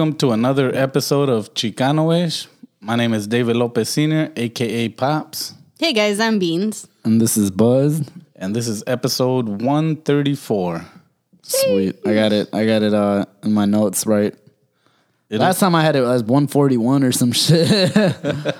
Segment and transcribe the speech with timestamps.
[0.00, 2.46] welcome to another episode of Chicanoish.
[2.80, 6.88] My name is David Lopez Sr., aka Pops, Hey guys, I'm Beans.
[7.04, 8.08] And this is Buzz.
[8.34, 10.86] and this is episode 134.
[11.42, 11.96] Sweet.
[12.06, 12.48] I got it.
[12.54, 14.34] I got it uh, in my notes right.
[15.28, 17.68] It Last is- time I had it was 141 or some shit.
[17.94, 18.54] Oh,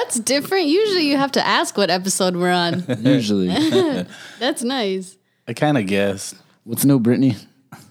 [0.00, 0.64] that's different.
[0.68, 2.84] Usually you have to ask what episode we're on.
[3.00, 3.48] Usually.
[4.38, 5.18] that's nice.
[5.46, 6.36] I kind of guessed.
[6.64, 7.36] What's new, Brittany?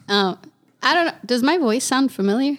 [0.09, 0.39] Oh,
[0.81, 1.13] I don't know.
[1.23, 2.57] Does my voice sound familiar?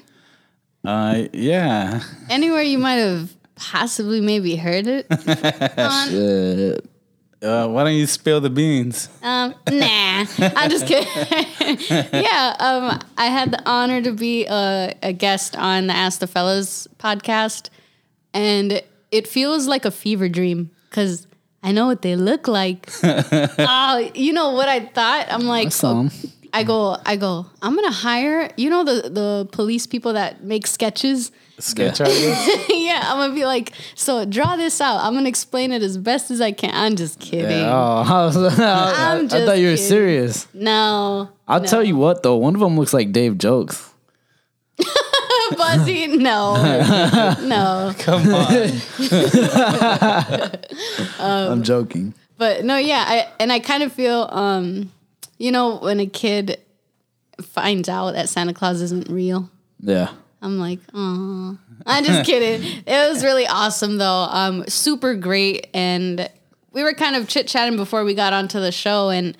[0.87, 2.03] Uh, yeah.
[2.31, 5.07] Anywhere you might have possibly maybe heard it?
[6.09, 6.89] Shit.
[7.43, 9.09] Uh, why don't you spill the beans?
[9.23, 11.07] Um, nah, I'm just kidding.
[12.13, 16.27] yeah, um, I had the honor to be a, a guest on the Ask the
[16.27, 17.69] Fellas podcast,
[18.33, 21.27] and it feels like a fever dream because
[21.63, 22.89] I know what they look like.
[23.03, 25.27] oh, you know what I thought?
[25.31, 26.11] I'm like, Some.
[26.57, 27.45] I go, I go.
[27.61, 28.51] I'm gonna hire.
[28.57, 31.31] You know the the police people that make sketches.
[31.59, 32.69] Sketch artist?
[32.71, 35.01] yeah, I'm gonna be like, so draw this out.
[35.01, 36.71] I'm gonna explain it as best as I can.
[36.75, 37.63] I'm just kidding.
[37.67, 39.85] Oh, I, was, I, I'm I just thought you were kidding.
[39.87, 40.49] serious.
[40.55, 41.67] No, I'll no.
[41.67, 42.37] tell you what, though.
[42.37, 43.93] One of them looks like Dave Jokes.
[45.59, 46.57] Buzzy, no,
[47.43, 47.95] no.
[47.99, 48.71] Come on.
[51.19, 52.15] Um, I'm joking.
[52.39, 54.93] But no, yeah, I and I kind of feel, um,
[55.39, 56.61] you know, when a kid
[57.43, 60.11] finds out that Santa Claus isn't real, Yeah.
[60.43, 62.83] I'm like, oh, I'm just kidding.
[62.87, 66.31] It was really awesome though, um, super great, and
[66.73, 69.37] we were kind of chit chatting before we got onto the show, and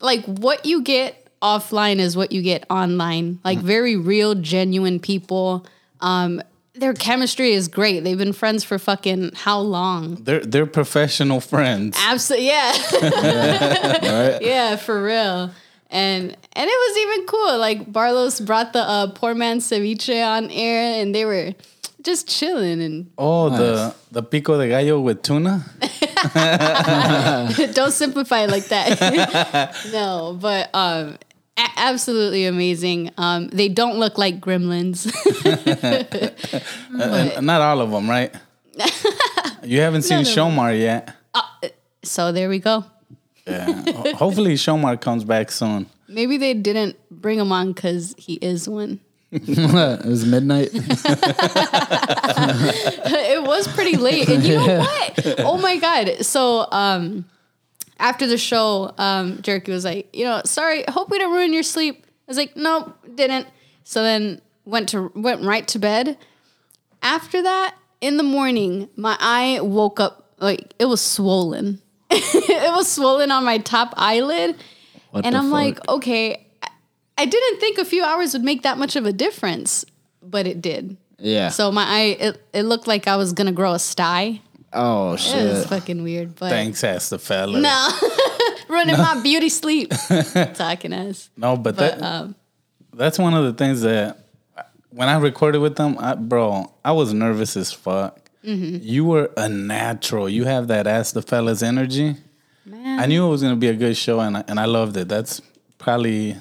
[0.00, 5.66] like what you get offline is what you get online, like very real, genuine people.
[6.00, 6.40] Um,
[6.80, 8.04] their chemistry is great.
[8.04, 10.16] They've been friends for fucking how long?
[10.16, 11.96] They're, they're professional friends.
[12.00, 12.72] Absolutely, yeah.
[14.02, 14.38] Right?
[14.42, 15.50] Yeah, for real.
[15.90, 17.58] And and it was even cool.
[17.58, 21.54] Like Barlos brought the uh, poor man ceviche on air, and they were
[22.02, 22.82] just chilling.
[22.82, 25.64] And Oh, the, the pico de gallo with tuna?
[27.74, 29.74] don't simplify it like that.
[29.92, 31.16] no, but um,
[31.58, 33.10] a- absolutely amazing.
[33.18, 35.12] Um, they don't look like gremlins.
[37.00, 38.34] Uh, not all of them, right?
[39.62, 40.56] you haven't seen None of 'em.
[40.56, 41.14] Shomar yet.
[42.02, 42.84] so there we go.
[43.46, 43.66] Yeah.
[44.16, 45.86] Hopefully, Shomar comes back soon.
[46.08, 48.98] Maybe they didn't bring him on because he is one.
[49.30, 50.70] it was midnight.
[50.72, 50.82] it
[53.42, 54.28] was pretty late.
[54.28, 55.34] And you know what?
[55.40, 56.24] Oh my god.
[56.24, 57.26] So um
[57.98, 61.62] after the show, um, Jerky was like, you know, sorry, hope we didn't ruin your
[61.62, 62.04] sleep.
[62.06, 63.46] I was like, nope, didn't.
[63.84, 66.16] So then went to went right to bed.
[67.02, 71.80] After that, in the morning, my eye woke up like it was swollen.
[72.10, 74.56] it was swollen on my top eyelid.
[75.10, 75.52] What and I'm fuck?
[75.52, 76.68] like, okay, I-
[77.16, 79.84] I didn't think a few hours would make that much of a difference,
[80.22, 80.96] but it did.
[81.18, 81.48] yeah.
[81.48, 84.40] So my eye, it, it looked like I was gonna grow a sty.
[84.72, 85.36] Oh, shit!
[85.36, 85.68] It was shit.
[85.68, 87.60] fucking weird, but Thanks, ass the fella.
[87.60, 87.88] no,
[88.68, 89.90] running my beauty sleep,
[90.54, 91.30] talking us.
[91.36, 92.34] No, but, But that, um,
[92.92, 94.18] that's one of the things that
[94.90, 98.30] when I recorded with them, I, bro, I was nervous as fuck.
[98.44, 98.78] Mm-hmm.
[98.82, 100.28] You were a natural.
[100.28, 102.16] You have that ass the fellas energy.
[102.64, 104.96] man, I knew it was gonna be a good show, and I, and I loved
[104.96, 105.08] it.
[105.08, 105.40] That's
[105.78, 106.36] probably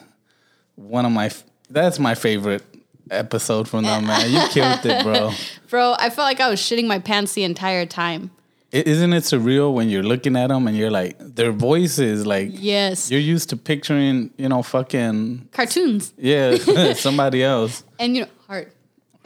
[0.75, 1.31] one of my
[1.69, 2.63] that's my favorite
[3.11, 4.31] episode from them, man.
[4.31, 5.31] You killed it, bro.
[5.69, 8.31] bro, I felt like I was shitting my pants the entire time.
[8.71, 13.09] Isn't it surreal when you're looking at them and you're like, their voices, like Yes,
[13.09, 16.55] you're used to picturing, you know, fucking cartoons, yeah,
[16.95, 17.83] somebody else.
[17.97, 18.73] and you know, heart,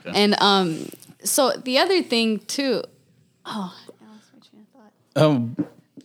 [0.05, 0.87] and um.
[1.23, 2.83] So the other thing too.
[3.45, 5.23] Oh, I lost my train of thought.
[5.23, 5.55] Um,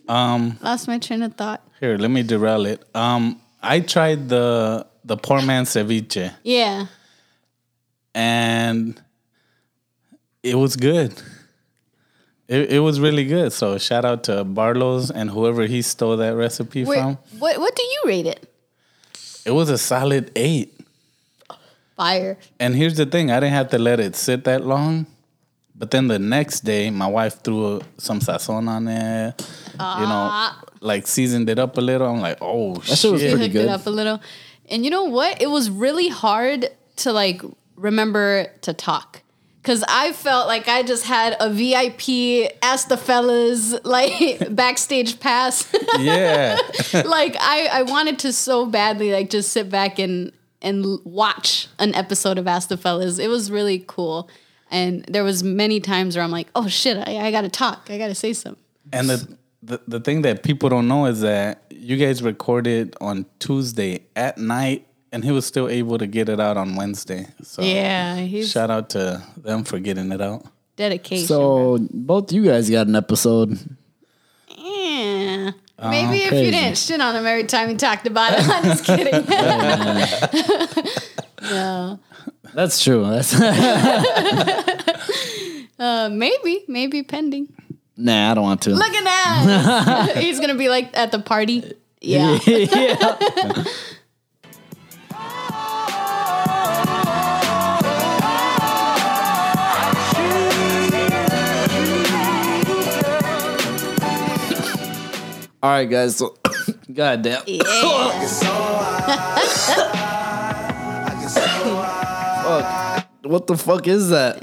[0.07, 1.61] um, Lost my train of thought.
[1.79, 2.83] here, let me derail it.
[2.95, 6.87] Um, I tried the the poor man ceviche, Yeah.
[8.17, 8.99] And
[10.41, 11.13] it was good.
[12.47, 13.53] It, it was really good.
[13.53, 17.19] So shout out to Barlow's and whoever he stole that recipe Wait, from.
[17.37, 18.51] what what do you rate it?
[19.45, 20.73] It was a solid eight.
[21.95, 22.37] Fire.
[22.59, 25.05] And here's the thing: I didn't have to let it sit that long.
[25.75, 29.35] But then the next day, my wife threw some sazon on there.
[29.73, 30.59] You know, ah.
[30.81, 32.07] like seasoned it up a little.
[32.07, 33.31] I'm like, oh shit was shit!
[33.31, 33.65] pretty hooked good.
[33.65, 34.19] it up a little.
[34.69, 35.39] And you know what?
[35.39, 37.43] It was really hard to like
[37.77, 39.21] remember to talk.
[39.63, 45.67] Cause I felt like I just had a VIP ask the fellas like backstage pass.
[45.99, 46.57] yeah,
[47.05, 50.31] like I, I wanted to so badly like just sit back and
[50.61, 53.19] and watch an episode of Ask the Fellas.
[53.19, 54.29] It was really cool.
[54.71, 57.87] And there was many times where I'm like, oh shit, I, I gotta talk.
[57.89, 58.63] I gotta say something.
[58.93, 63.25] and the, the the thing that people don't know is that you guys recorded on
[63.39, 67.27] Tuesday at night and he was still able to get it out on Wednesday.
[67.43, 70.45] So Yeah, he's shout out to them for getting it out.
[70.75, 71.27] dedication.
[71.27, 73.57] So both you guys got an episode.
[74.57, 75.51] Yeah.
[75.79, 76.45] Maybe if crazy.
[76.45, 78.39] you didn't shit on him every time he talked about it.
[78.49, 79.13] I'm just kidding.
[81.51, 81.99] no.
[82.55, 83.05] That's true.
[83.05, 83.35] That's
[85.79, 87.47] Uh, maybe, maybe pending.
[87.95, 88.31] nah.
[88.31, 88.71] I don't want to.
[88.71, 90.17] Look at that.
[90.17, 91.71] He's gonna be like at the party.
[92.01, 92.39] Yeah.
[92.47, 93.63] yeah.
[105.67, 106.15] All right, guys.
[106.15, 106.33] So,
[106.93, 107.41] goddamn.
[112.45, 113.09] Fuck.
[113.23, 114.39] What the fuck is that?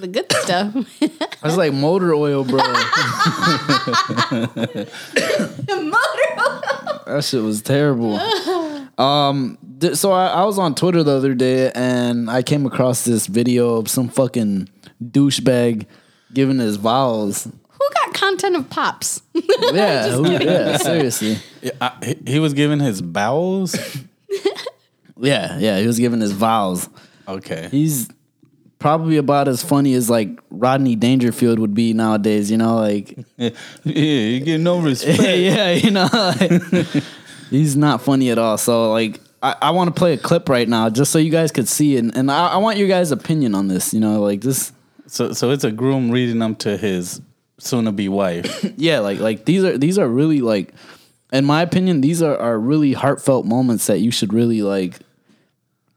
[0.00, 0.74] The good stuff.
[1.44, 2.56] It's like motor oil, bro.
[2.58, 2.74] Motor.
[6.38, 7.02] Oil.
[7.06, 8.18] That shit was terrible.
[8.98, 13.04] Um, th- so I, I was on Twitter the other day and I came across
[13.04, 14.68] this video of some fucking
[15.00, 15.86] douchebag
[16.32, 17.46] giving his vows.
[17.84, 19.20] Who got content of pops?
[19.72, 21.38] Yeah, who, yeah, seriously.
[21.60, 23.76] Yeah, I, he, he was giving his bowels.
[25.16, 26.88] Yeah, yeah, he was giving his vows.
[27.28, 27.68] Okay.
[27.70, 28.08] He's
[28.78, 32.50] probably about as funny as like Rodney Dangerfield would be nowadays.
[32.50, 33.50] You know, like yeah,
[33.84, 35.20] you get no respect.
[35.20, 37.02] yeah, you know, like,
[37.50, 38.58] he's not funny at all.
[38.58, 41.52] So like, I, I want to play a clip right now just so you guys
[41.52, 43.94] could see it, and I, I want your guys' opinion on this.
[43.94, 44.72] You know, like this.
[45.06, 47.20] So so it's a groom reading them to his
[47.58, 48.64] soon to be wife.
[48.76, 50.72] Yeah, like like these are these are really like,
[51.32, 54.98] in my opinion, these are are really heartfelt moments that you should really like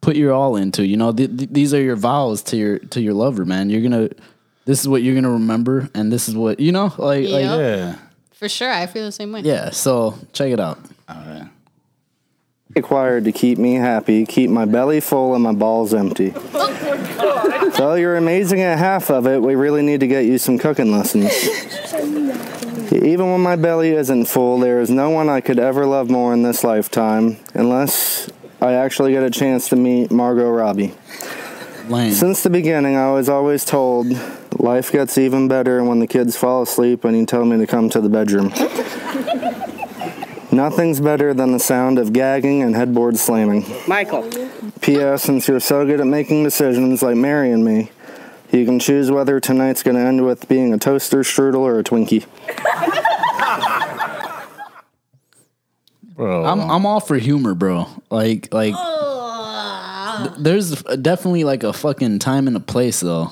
[0.02, 0.86] put your all into.
[0.86, 3.70] You know, th- th- these are your vows to your to your lover, man.
[3.70, 4.10] You're gonna.
[4.66, 6.94] This is what you're gonna remember, and this is what you know.
[6.98, 7.96] Like, like yeah.
[8.34, 9.42] For sure, I feel the same way.
[9.42, 9.72] yeah.
[9.72, 10.78] So check it out.
[11.10, 11.50] All right.
[12.76, 16.34] required to keep me happy, keep my belly full and my balls empty.
[16.54, 19.40] Oh So you're amazing at half of it.
[19.40, 21.32] We really need to get you some cooking lessons.
[22.92, 26.34] Even when my belly isn't full, there is no one I could ever love more
[26.34, 30.96] in this lifetime, unless I actually get a chance to meet Margot Robbie.
[31.88, 32.12] Lane.
[32.14, 34.08] Since the beginning, I was always told
[34.60, 37.90] life gets even better when the kids fall asleep and you tell me to come
[37.92, 38.52] to the bedroom.
[40.58, 43.64] Nothing's better than the sound of gagging and headboard slamming.
[43.88, 44.28] Michael.
[44.82, 45.22] P.S.
[45.22, 47.92] Since you're so good at making decisions like marrying me,
[48.52, 51.84] you can choose whether tonight's going to end with being a toaster, strudel, or a
[51.84, 52.26] Twinkie.
[56.16, 56.46] Bro.
[56.46, 57.88] I'm I'm all for humor, bro.
[58.10, 63.30] Like like th- there's definitely like a fucking time and a place though.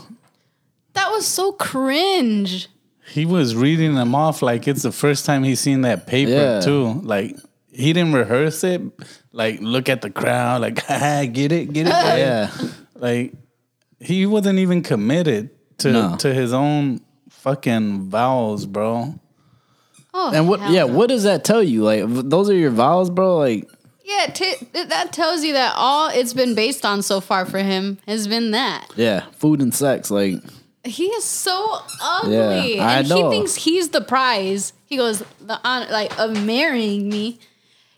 [0.93, 2.69] That was so cringe.
[3.07, 6.59] He was reading them off like it's the first time he's seen that paper Yeah.
[6.61, 7.01] too.
[7.03, 7.35] Like
[7.71, 8.81] he didn't rehearse it.
[9.31, 10.61] Like look at the crowd.
[10.61, 11.91] Like "Ha, get it, get it.
[11.91, 12.51] guys." Yeah.
[12.95, 13.33] Like
[13.99, 16.15] he wasn't even committed to No.
[16.17, 19.19] to his own fucking vows, bro.
[20.13, 20.87] Oh, And what yeah, no.
[20.87, 21.83] what does that tell you?
[21.83, 23.37] Like those are your vows, bro?
[23.37, 23.69] Like
[24.03, 27.97] Yeah, t- that tells you that all it's been based on so far for him
[28.07, 28.87] has been that.
[28.95, 30.35] yeah, food and sex like
[30.85, 33.29] He is so ugly, Yeah, I and know.
[33.29, 34.71] he thinks he's the prize.
[34.85, 37.39] He goes the honor, like of marrying me.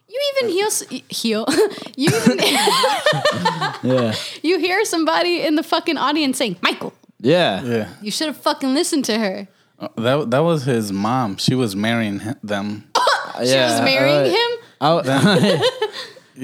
[0.09, 0.69] You even heal,
[1.09, 1.45] heal.
[1.97, 2.37] you even
[3.83, 4.15] yeah.
[4.41, 7.61] you hear somebody in the fucking audience saying, "Michael, Yeah.
[7.63, 7.89] Yeah.
[8.01, 9.47] you should have fucking listened to her."
[9.79, 11.37] Uh, That that was his mom.
[11.37, 12.85] She was marrying hi- them.
[13.37, 14.51] She was marrying him.
[14.81, 15.61] I,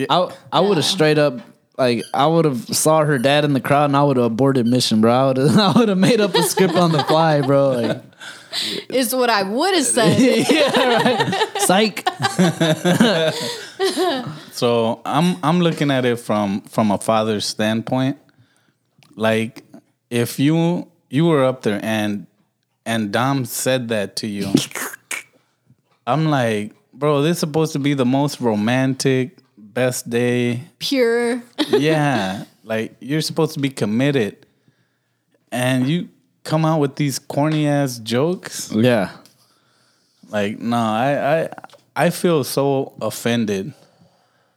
[0.10, 1.40] I, I would have straight up
[1.78, 4.66] like I would have saw her dad in the crowd and I would have aborted
[4.68, 5.12] mission, bro.
[5.12, 7.70] I would have I would have made up a script on the fly, bro.
[7.72, 8.04] Like
[8.90, 10.46] Is what I would have said.
[11.62, 12.08] psych.
[14.52, 18.18] So I'm I'm looking at it from from a father's standpoint.
[19.16, 19.64] Like
[20.10, 22.28] if you you were up there and
[22.86, 24.54] and Dom said that to you,
[26.06, 29.40] I'm like, bro, this is supposed to be the most romantic,
[29.74, 30.64] best day.
[30.80, 31.42] Pure.
[31.70, 34.46] Yeah, like you're supposed to be committed,
[35.52, 36.10] and you
[36.44, 38.72] come out with these corny ass jokes.
[38.72, 39.12] Yeah.
[40.30, 41.50] Like, no, I I
[41.96, 43.74] I feel so offended,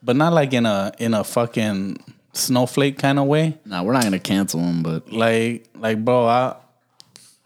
[0.02, 1.98] but not like in a in a fucking
[2.32, 3.56] snowflake kind of way.
[3.64, 6.56] Nah, we're not gonna cancel him, but Like like, bro, I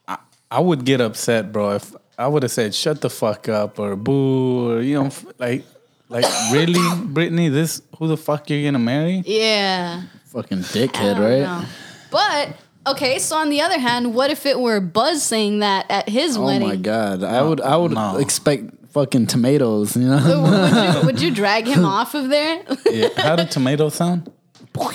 [0.08, 0.18] I,
[0.50, 3.94] I would get upset, bro, if I would have said shut the fuck up or
[3.96, 5.64] boo or you know like
[6.10, 9.22] like really, Brittany, this who the fuck you're gonna marry?
[9.24, 10.02] Yeah.
[10.26, 11.40] fucking dickhead, right?
[11.40, 11.64] know.
[12.10, 16.08] But okay, so on the other hand, what if it were Buzz saying that at
[16.08, 16.62] his Oh wedding?
[16.64, 17.22] Oh my god.
[17.24, 18.16] I would I would No.
[18.18, 20.42] expect fucking tomatoes, you know?
[20.42, 22.62] would, you, would you drag him off of there?
[22.90, 23.08] Yeah.
[23.16, 24.30] How did tomato sound?
[24.74, 24.92] Why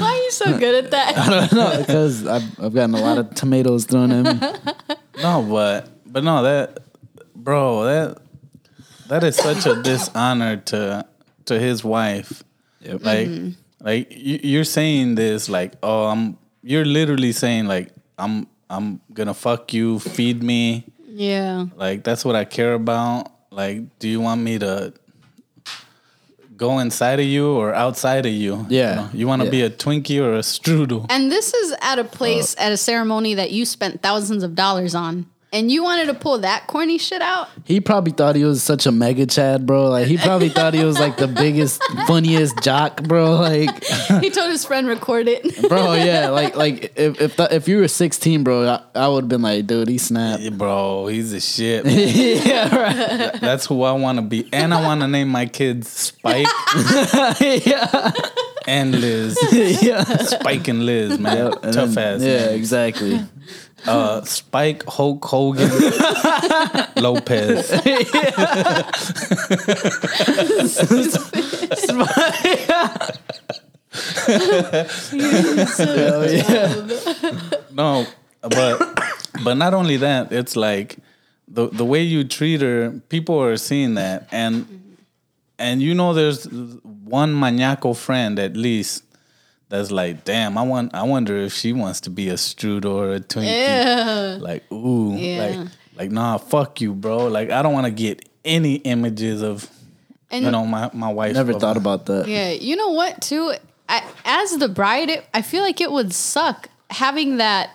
[0.00, 1.50] are you so good at that?
[1.52, 4.48] no, because I've, I've gotten a lot of tomatoes thrown at me.
[5.22, 6.78] No, but but no, that
[7.38, 8.18] bro, that
[9.08, 11.06] that is such a dishonor to
[11.46, 12.42] to his wife.
[12.80, 13.04] Yep.
[13.04, 13.50] Like mm-hmm.
[13.80, 16.38] like you, you're saying this like, oh, I'm.
[16.62, 20.84] You're literally saying like, I'm I'm gonna fuck you, feed me.
[21.06, 21.66] Yeah.
[21.76, 23.32] Like that's what I care about.
[23.50, 24.92] Like, do you want me to
[26.56, 28.66] go inside of you or outside of you?
[28.68, 28.90] Yeah.
[28.90, 29.50] You, know, you want to Yeah.
[29.50, 31.06] be a Twinkie or a strudel?
[31.08, 34.54] And this is at a uh, place at a ceremony that you spent thousands of
[34.54, 35.26] dollars on.
[35.50, 37.48] And you wanted to pull that corny shit out?
[37.64, 39.88] He probably thought he was such a mega chad, bro.
[39.88, 43.36] Like he probably thought he was like the biggest, funniest jock, bro.
[43.36, 43.82] Like,
[44.20, 45.42] he told his friend record it.
[45.70, 46.28] bro, yeah.
[46.28, 49.40] Like, like if if, th- if you were sixteen, bro, I, I would have been
[49.40, 50.42] like, dude, he snapped.
[50.42, 51.86] Yeah, bro, he's a shit.
[51.86, 53.40] yeah, right.
[53.40, 56.46] That's who I want to be, and I want to name my kids Spike
[57.40, 58.10] yeah,
[58.66, 59.38] and Liz.
[59.82, 60.04] yeah.
[60.04, 62.22] Spike and Liz, man, And tough then- ass.
[62.22, 62.52] Yeah, names.
[62.52, 63.20] exactly.
[63.86, 65.70] Uh, Spike Hulk Hogan
[66.96, 67.70] Lopez.
[77.72, 78.06] No,
[78.42, 79.00] but
[79.44, 80.96] but not only that, it's like
[81.46, 82.90] the the way you treat her.
[83.08, 84.96] People are seeing that, and
[85.58, 89.04] and you know, there's one maniaco friend at least
[89.68, 93.14] that's like, damn, I want, I wonder if she wants to be a strudel or
[93.14, 93.44] a Twinkie.
[93.46, 94.38] Yeah.
[94.40, 95.46] Like, ooh, Yeah.
[95.62, 97.26] like, like, nah, fuck you, bro.
[97.26, 99.68] Like, I don't want to get any images of,
[100.30, 101.34] And you know, my my wife.
[101.34, 102.28] Never of- thought about that.
[102.28, 103.20] Yeah, you know what?
[103.20, 103.52] Too,
[103.88, 107.70] I, as the bride, it, I feel like it would suck having that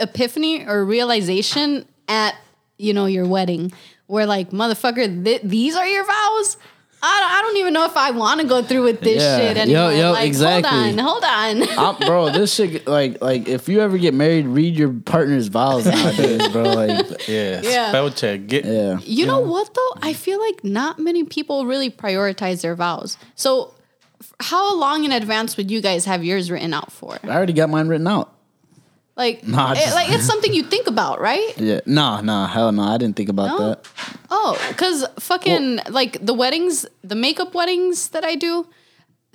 [0.00, 2.34] epiphany or realization at
[2.78, 3.72] you know your wedding,
[4.06, 6.56] where like motherfucker, th- these are your vows.
[7.04, 9.38] I don't, I don't even know if I want to go through with this Yeah.
[9.38, 9.92] shit Yo, anymore.
[9.92, 10.70] yo, like, exactly.
[10.70, 11.78] Hold on, hold on.
[12.00, 15.84] I'm, bro, this shit like like if you ever get married, read your partner's vows
[15.84, 16.62] nowadays, bro.
[16.62, 17.88] Like, Yeah, Yeah.
[17.88, 18.46] spell check.
[18.46, 19.94] Get yeah, You know what though?
[20.00, 23.16] I feel like not many people really prioritize their vows.
[23.34, 23.74] So,
[24.20, 27.18] f- how long in advance would you guys have yours written out for?
[27.24, 28.32] I already got mine written out.
[29.22, 31.52] Like, Nah, it- like it's something you think about, right?
[31.70, 33.58] Yeah, nah, nah, hell no, I didn't think about No?
[33.68, 33.78] that.
[34.30, 38.66] Oh, because fucking like the weddings, the makeup weddings that I do,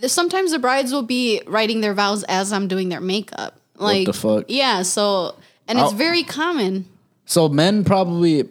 [0.06, 3.60] sometimes the brides will be writing their vows as I'm doing their makeup.
[3.80, 4.46] Like the fuck?
[4.50, 5.36] Yeah, so
[5.70, 6.86] and it's I'll- very common.
[7.26, 8.44] So men probably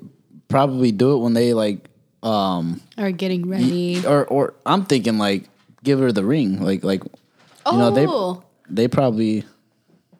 [0.48, 1.84] probably do it when they like
[2.22, 4.04] um Or getting ready.
[4.06, 5.44] or or I'm thinking like
[5.84, 8.42] give her the ring like like you know they Oh.
[8.70, 9.44] they probably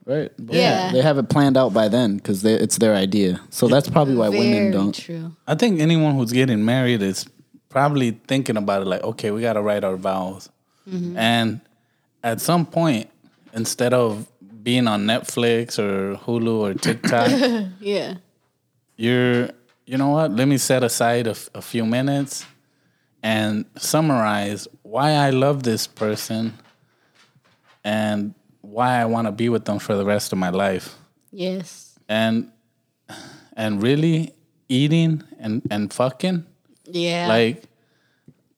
[0.06, 0.92] right Yeah.
[0.92, 4.28] they have it planned out by then because it's their idea so that's probably why
[4.30, 5.32] women don't true.
[5.46, 7.26] I think anyone who's getting married is
[7.68, 10.48] probably thinking about it like, okay, we got to write our vows.
[10.88, 11.18] Mm-hmm.
[11.18, 11.60] And
[12.24, 13.10] at some point,
[13.52, 14.26] instead of
[14.62, 17.28] being on Netflix or Hulu or TikTok,
[17.80, 18.14] Yeah.
[18.96, 19.50] you're,
[19.84, 20.30] you know what?
[20.32, 22.46] Let me set aside a, f- a few minutes
[23.22, 26.54] and summarize why I love this person
[27.84, 28.32] and
[28.76, 30.86] why I want to be with them for the rest of my life
[31.32, 31.98] Yes.
[32.08, 32.50] and
[33.56, 34.32] and really
[34.68, 36.44] eating and and fucking
[36.84, 37.26] Yeah.
[37.28, 37.62] like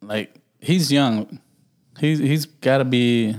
[0.02, 1.38] like he's young
[2.00, 3.36] he's he's got to be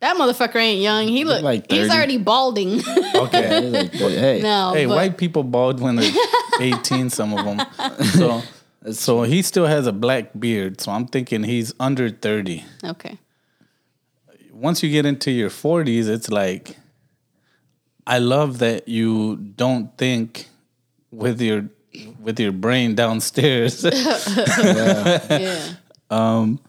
[0.00, 1.08] that motherfucker ain't young.
[1.08, 2.80] He look like he's already balding.
[3.14, 4.72] okay like, hey no.
[4.74, 6.12] hey but- white people bald when they're
[6.60, 7.58] 18 some of them
[8.18, 8.42] so
[8.92, 13.18] so he still has a black beard so i'm thinking he's under 30 Okay.
[14.56, 16.76] Once you get into your 40s it's like
[18.06, 20.48] i love that you don't think
[21.10, 21.68] with your
[22.20, 23.84] with your brain downstairs.
[25.28, 25.72] Yeah.
[26.10, 26.60] Um,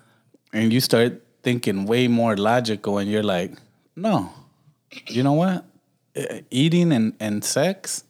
[0.54, 3.52] and you start thinking way more logical and you're like
[3.96, 4.32] no
[5.08, 5.66] you know what?
[6.50, 8.04] Eating and, and sex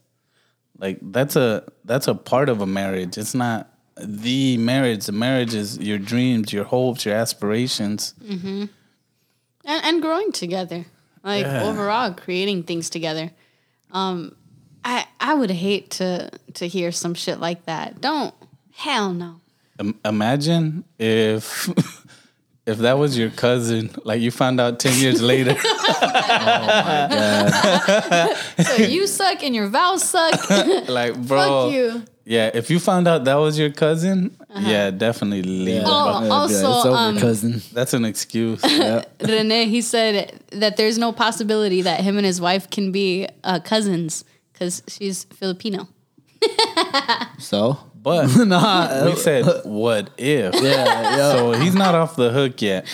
[0.80, 3.18] like that's a that's a part of a marriage.
[3.18, 3.70] It's not
[4.00, 5.08] the marriage.
[5.08, 8.14] The marriage is your dreams your hopes your aspirations
[9.68, 10.86] and, and growing together.
[11.24, 11.64] Like Yeah.
[11.70, 13.32] overall creating things together.
[13.92, 14.36] Um
[14.84, 18.02] i i would hate to to hear some shit like that.
[18.02, 18.34] Don't.
[18.74, 19.42] Hell no.
[19.80, 21.68] Im- imagine if
[22.66, 25.56] if that was your cousin like you found out 10 years later.
[28.68, 30.50] So you suck and your vows suck.
[30.90, 35.42] Like bro fuck you yeah if you found out that was your cousin yeah definitely
[35.44, 38.62] leave Oh, But I'd be like, also, it's over um, cousin that's an excuse
[39.22, 40.14] rene he said
[40.52, 45.24] that there's no possibility that him and his wife can be uh, cousins because she's
[45.40, 45.88] filipino
[47.40, 50.54] so But nah, we said, what if?
[50.64, 50.86] yeah,
[51.18, 51.32] yeah.
[51.34, 52.86] So he's not off the hook yet.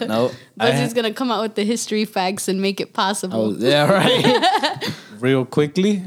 [0.00, 0.30] no.
[0.56, 3.40] But he's gonna come out with the history facts and make it possible.
[3.40, 4.94] Oh, yeah, right.
[5.18, 6.02] Real quickly,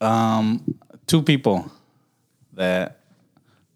[0.00, 0.60] um,
[1.06, 1.70] two people
[2.54, 3.00] that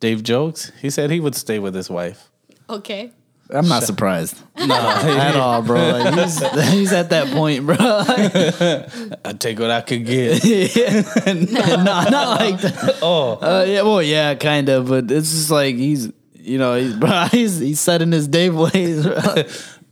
[0.01, 0.71] Dave jokes.
[0.81, 2.31] He said he would stay with his wife.
[2.71, 3.13] Okay.
[3.51, 5.79] I'm not surprised No, at all, bro.
[5.79, 6.39] Like, he's,
[6.71, 7.77] he's at that point, bro.
[9.25, 10.45] I take what I could get.
[10.45, 12.99] no, not like that.
[13.01, 16.95] Oh, Uh, yeah, well, yeah, kind of, but it's just like he's, you know, he's
[16.95, 19.07] bro, he's he's set in his Dave ways.
[19.07, 19.45] bro.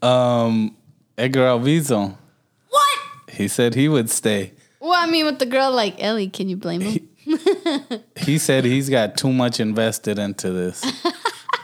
[0.06, 0.76] um,
[1.16, 2.14] Edgar Alviso.
[2.68, 2.98] What?
[3.30, 4.52] He said he would stay.
[4.80, 7.08] Well, I mean, with the girl like Ellie, can you blame him?
[8.16, 10.84] He said he's got too much invested into this.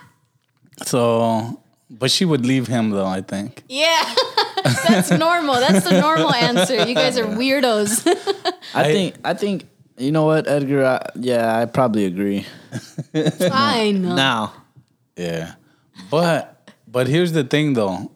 [0.84, 3.06] so, but she would leave him though.
[3.06, 3.62] I think.
[3.68, 4.14] Yeah,
[4.88, 5.54] that's normal.
[5.54, 6.86] That's the normal answer.
[6.86, 8.06] You guys are weirdos.
[8.74, 10.84] I think I think you know what, Edgar.
[10.84, 12.46] I, yeah, I probably agree.
[13.38, 14.02] Fine.
[14.02, 14.52] Now,
[15.16, 15.54] Yeah,
[16.10, 18.10] but but here's the thing though.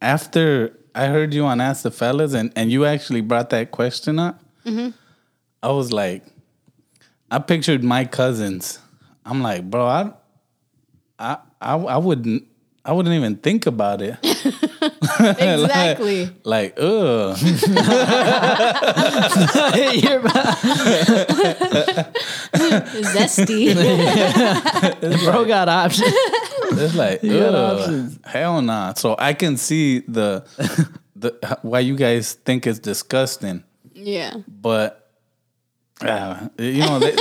[0.00, 4.18] After I heard you on Ask the Fellas, and and you actually brought that question
[4.18, 4.90] up, mm-hmm.
[5.62, 6.24] I was like,
[7.30, 8.78] I pictured my cousins.
[9.24, 10.12] I'm like, bro, I,
[11.18, 12.44] I, I, I wouldn't.
[12.84, 14.16] I wouldn't even think about it.
[15.20, 16.30] Exactly.
[16.44, 17.36] Like, ugh.
[19.78, 20.22] You're-
[23.02, 23.74] Zesty.
[25.24, 26.12] bro got options.
[26.70, 28.18] It's like, got ugh, options.
[28.24, 28.94] hell nah.
[28.94, 30.44] So I can see the,
[31.16, 33.64] the why you guys think it's disgusting.
[33.94, 34.34] yeah.
[34.46, 35.07] but
[36.02, 37.14] uh, you know they,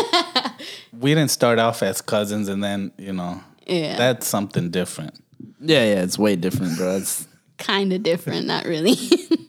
[0.99, 3.97] we didn't start off as cousins and then you know Yeah.
[3.97, 5.15] that's something different
[5.59, 6.97] Yeah, yeah, it's way different, bro.
[6.97, 8.95] It's, Kind of different, not really.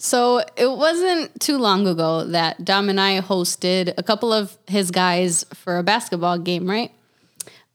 [0.00, 4.90] So it wasn't too long ago that Dom and I hosted a couple of his
[4.90, 6.90] guys for a basketball game, right?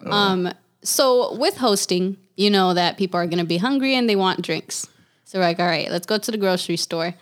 [0.10, 4.42] Um, so with hosting, you know that people are gonna be hungry and they want
[4.42, 4.88] drinks.
[5.26, 7.14] So we're like, all right, let's go to the grocery store.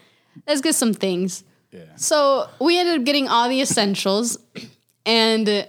[0.48, 1.44] Let's get some things.
[1.72, 4.38] yeah So we ended up getting all the essentials,
[5.06, 5.68] and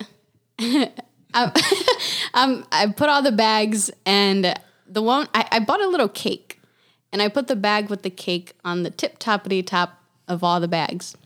[0.61, 0.91] I,
[2.35, 4.55] um, I put all the bags, and
[4.87, 6.61] the one I, I bought a little cake,
[7.15, 10.59] and I put the bag with the cake on the tip toppity top of all
[10.59, 11.17] the bags.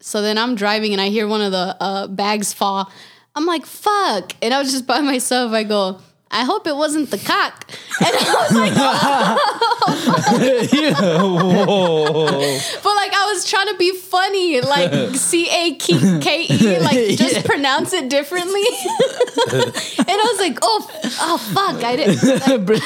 [0.00, 2.90] So then I'm driving, and I hear one of the uh, bags fall.
[3.36, 5.52] I'm like, "Fuck!" And I was just by myself.
[5.52, 6.00] I go.
[6.34, 7.70] I hope it wasn't the cock.
[8.04, 8.72] And I was like,
[11.00, 12.60] oh.
[12.82, 17.46] But like I was trying to be funny, like C A K E, like just
[17.46, 18.64] pronounce it differently.
[18.66, 22.64] and I was like, oh, oh fuck, I didn't.
[22.66, 22.82] Brit-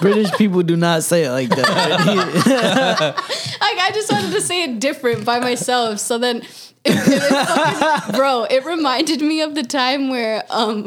[0.00, 3.14] British people do not say it like that.
[3.60, 6.00] Like I just wanted to say it different by myself.
[6.00, 6.38] So then,
[6.84, 10.82] it, it fucking- bro, it reminded me of the time where um,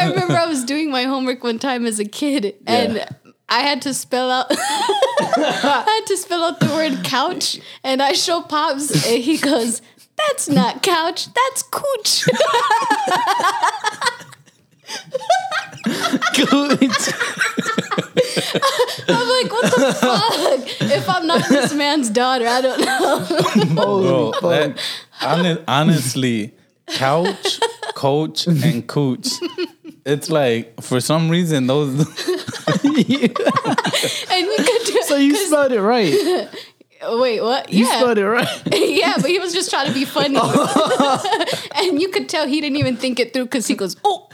[0.00, 2.94] I remember I was doing my homework one time as a kid and.
[2.96, 3.08] Yeah.
[3.52, 8.12] I had to spell out I had to spell out the word couch and I
[8.12, 9.82] show Pops and he goes,
[10.16, 12.28] That's not couch, that's cooch.
[19.08, 20.90] I'm like, what the fuck?
[20.90, 23.26] If I'm not this man's daughter, I don't know.
[23.74, 24.78] bro that,
[25.12, 26.54] hon- honestly
[26.86, 27.60] couch
[27.94, 29.28] coach and cooch
[30.04, 31.94] it's like for some reason those
[34.30, 36.14] And you could do so you spelled it right.
[37.02, 37.72] Wait, what?
[37.72, 37.98] You yeah.
[37.98, 38.62] spelled it right.
[38.72, 40.38] yeah, but he was just trying to be funny.
[41.76, 44.28] and you could tell he didn't even think it through because he goes, oh.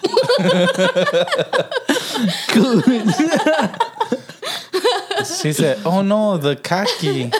[5.41, 7.31] she said oh no the khaki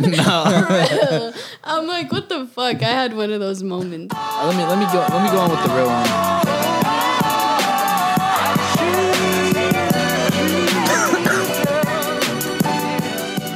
[0.00, 1.32] no.
[1.64, 2.82] I'm like, what the fuck?
[2.82, 4.14] I had one of those moments.
[4.16, 6.79] Uh, let me let me go let me go on with the real one.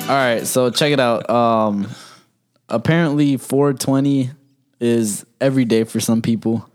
[0.05, 1.29] All right, so check it out.
[1.31, 1.88] Um,
[2.69, 4.31] apparently, 420
[4.81, 6.69] is every day for some people.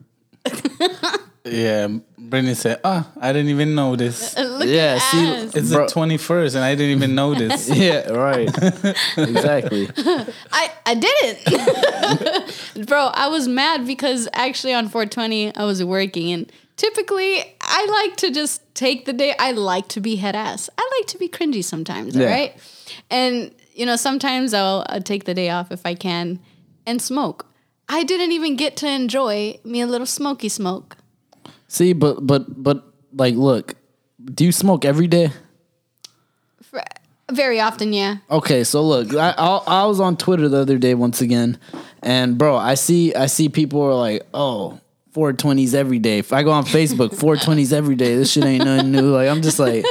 [1.46, 1.88] yeah
[2.18, 5.56] Brittany said oh I didn't even notice Look Yeah, at see- ass.
[5.56, 5.88] it's Bro.
[5.88, 7.70] the 21st and I didn't even know this.
[7.76, 8.48] Yeah, right.
[9.18, 9.89] exactly.
[10.52, 12.88] I, I didn't.
[12.88, 18.18] Bro, I was mad because actually on 420 I was working and typically I like
[18.18, 19.34] to just take the day.
[19.39, 20.70] I like to be head ass.
[20.78, 22.28] I like to be cringy sometimes, Yeah.
[22.28, 22.54] right?
[23.10, 26.39] And you know, sometimes I'll, I'll take the day off if I can
[26.86, 27.45] and smoke.
[27.88, 30.97] I didn't even get to enjoy me a little smoky smoke.
[31.67, 33.75] See, but but but like, look,
[34.34, 35.32] do you smoke every day?
[36.63, 36.84] For-
[37.32, 38.17] Very often, yeah.
[38.30, 41.58] Okay, so look, I, I I was on Twitter the other day once again,
[42.02, 44.80] and bro, I see I see people are like, oh.
[45.13, 46.19] 420s every day.
[46.19, 48.15] If I go on Facebook, 420s every day.
[48.15, 49.12] This shit ain't nothing new.
[49.12, 49.86] Like I'm just like,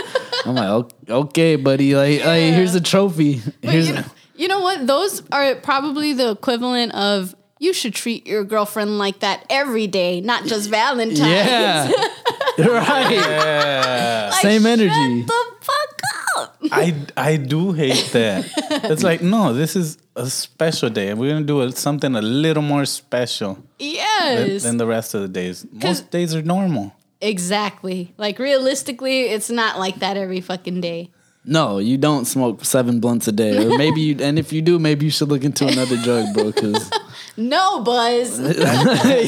[0.45, 1.95] I'm like, "Ok- okay, buddy.
[1.95, 3.41] Like, like here's a trophy.
[3.61, 4.05] But Here's you, know,
[4.37, 4.87] you know what?
[4.87, 10.21] Those are probably the equivalent of you should treat your girlfriend like that every day,
[10.21, 11.19] not just Valentine's.
[11.19, 11.89] yeah,
[12.59, 13.11] right.
[13.11, 14.29] Yeah.
[14.33, 15.23] Like, Same shut energy.
[15.23, 16.01] the fuck
[16.39, 16.57] up.
[16.71, 18.47] I I do hate that.
[18.91, 22.63] It's like no, this is a special day, we're gonna do it, something a little
[22.63, 24.63] more special than, Yes.
[24.65, 25.67] than the rest of the days.
[25.73, 26.93] Most days are normal.
[27.21, 28.13] exactly.
[28.19, 31.11] Like realistically, it's not like that every fucking day.
[31.45, 34.17] No, you don't smoke seven blunts a day, or maybe you.
[34.21, 36.53] And if you do, maybe you should look into another drug, bro.
[36.53, 36.91] Because
[37.37, 38.39] No, Buzz.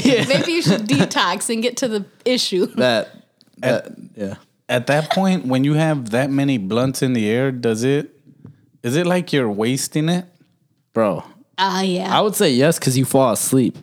[0.07, 2.67] yeah, Maybe you should detox and get to the issue.
[2.77, 3.09] that,
[3.59, 4.35] that yeah.
[4.69, 8.11] At that point, when you have that many blunts in the air, does it?
[8.83, 10.27] Is it like you're wasting it?
[10.93, 11.25] Bro.
[11.59, 12.17] Ah, yeah.
[12.17, 13.77] I would say yes because you fall asleep.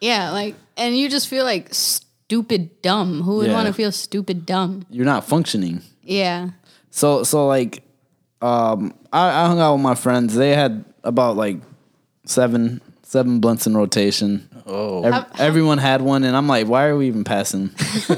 [0.00, 3.22] yeah, like, and you just feel like stupid dumb.
[3.22, 3.54] Who would Yeah.
[3.54, 4.84] want to feel stupid dumb?
[4.90, 5.82] You're not functioning.
[6.02, 6.50] Yeah.
[6.90, 7.82] So so like,
[8.42, 10.34] um, I, I hung out with my friends.
[10.34, 11.56] They had about like
[12.24, 14.47] seven seven blunts in rotation.
[14.70, 17.70] Oh, Ev- How- how- everyone had one, and I'm like, why are we even passing?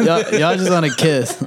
[0.00, 1.30] y'all, y'all just want to kiss.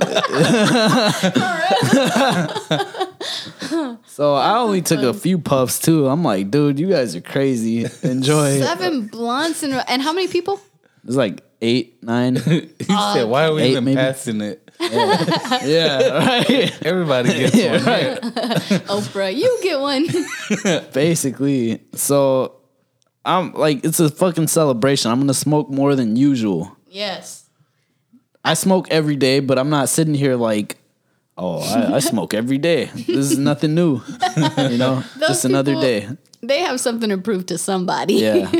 [4.07, 6.07] so I only took a few puffs too.
[6.07, 7.85] I'm like, dude, you guys are crazy.
[8.03, 8.59] Enjoy.
[8.59, 10.59] Seven blunts and and how many people?
[11.05, 12.35] It's like eight, nine.
[12.35, 13.95] he said, "Why are we Eight, even maybe.
[13.97, 14.69] passing it?
[15.65, 16.85] yeah, right.
[16.85, 18.21] Everybody gets Yeah, one." right.
[18.89, 20.07] Oprah, you get one.
[20.93, 22.55] Basically, so
[23.23, 25.11] I'm like, it's a fucking celebration.
[25.11, 26.75] I'm gonna smoke more than usual.
[26.89, 27.37] yes.
[28.43, 30.77] I smoke every day, but I'm not sitting here like,
[31.37, 32.85] oh, I, I smoke every day.
[32.85, 34.01] This is nothing new,
[34.57, 35.03] you know.
[35.19, 36.09] Those Just another people- day.
[36.41, 38.15] They have something to prove to somebody.
[38.15, 38.51] Yeah,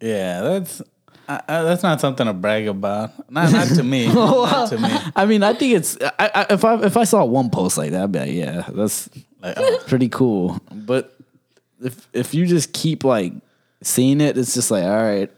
[0.00, 0.80] Yeah, that's
[1.28, 3.30] I, I, that's not something to brag about.
[3.30, 4.06] Not not to me.
[4.14, 4.88] not to me.
[5.14, 5.98] I mean, I think it's.
[6.18, 8.64] I, I, if I if I saw one post like that, I'd be like, yeah,
[8.68, 9.10] that's
[9.42, 10.58] Like, oh, pretty cool.
[10.72, 11.14] But
[11.82, 13.32] if if you just keep like
[13.82, 15.30] seeing it, it's just like, all right.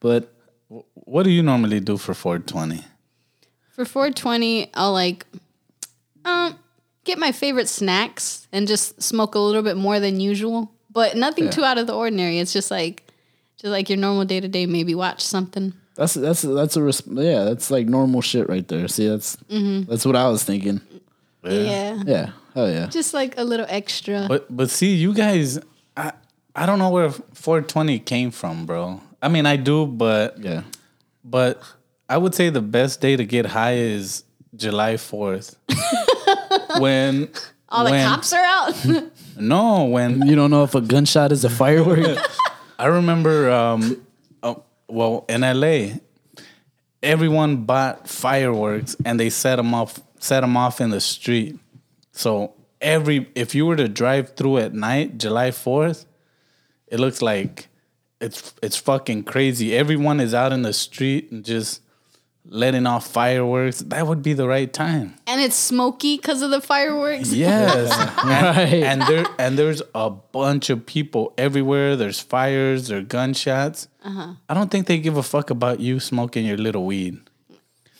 [0.00, 0.32] But
[0.92, 2.84] what do you normally do for 420?
[3.72, 5.26] For 420, I'll like
[6.24, 6.58] um
[7.04, 11.48] get my favorite snacks and just smoke a little bit more than usual, but nothing
[11.48, 12.38] too out of the ordinary.
[12.38, 13.07] It's just like
[13.60, 14.66] just like your normal day to day.
[14.66, 15.72] Maybe watch something.
[15.94, 18.88] that's that's that's a res- yeah, that's like normal shit right there.
[18.88, 19.90] See, that's mm-hmm.
[19.90, 20.80] that's what I was thinking.
[21.44, 22.02] Yeah.
[22.04, 22.86] Yeah, hell yeah.
[22.86, 24.26] just like a little extra.
[24.28, 25.58] But but see, you guys,
[25.96, 26.12] I
[26.54, 29.00] I don't know where 420 came from, bro.
[29.22, 30.62] I mean, I do, but Yeah.
[31.24, 31.62] but
[32.08, 34.24] I would say the best day to get high is
[34.56, 35.56] July 4th.
[36.80, 37.28] when
[37.68, 38.74] All the when, cops are out.
[39.40, 42.18] No, when You don't know if a gunshot is a firework?
[42.78, 44.06] I remember, um,
[44.42, 44.54] uh,
[44.88, 45.98] well, in LA,
[47.02, 51.58] everyone bought fireworks and they set them off, set them off in the street.
[52.12, 56.06] So every, if you were to drive through at night, July Fourth,
[56.86, 57.68] it looks like
[58.20, 59.76] it's it's fucking crazy.
[59.76, 61.82] Everyone is out in the street and just
[62.50, 63.80] letting off fireworks.
[63.80, 65.14] That would be the right time.
[65.26, 67.32] and it's smoky because of the fireworks.
[67.32, 67.90] Yes,
[68.24, 68.82] Right.
[68.82, 71.94] and, and there and there's a bunch of people everywhere.
[71.96, 73.88] There's fires, there's gunshots.
[74.02, 74.34] Uh-huh.
[74.48, 77.18] I don't think they give a fuck about you smoking your little weed.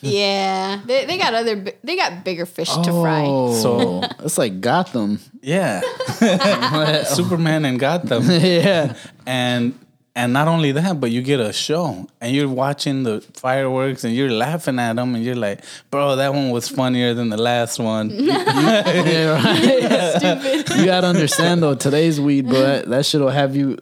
[0.00, 0.80] Yeah.
[0.86, 3.24] They, they got other, they got bigger fish to fry.
[3.60, 5.18] So it's like Gotham.
[5.42, 5.80] Yeah,
[7.04, 8.94] Superman and Gotham, yeah.
[9.26, 9.78] and
[10.18, 14.12] and not only that, but you get a show and you're watching the fireworks and
[14.12, 15.60] you're laughing at them and you're like,
[15.92, 18.10] bro, that one was funnier than the last one.
[18.10, 20.68] yeah right.
[20.76, 23.78] You gotta understand though, today's weed, bro, that, that shit'll have you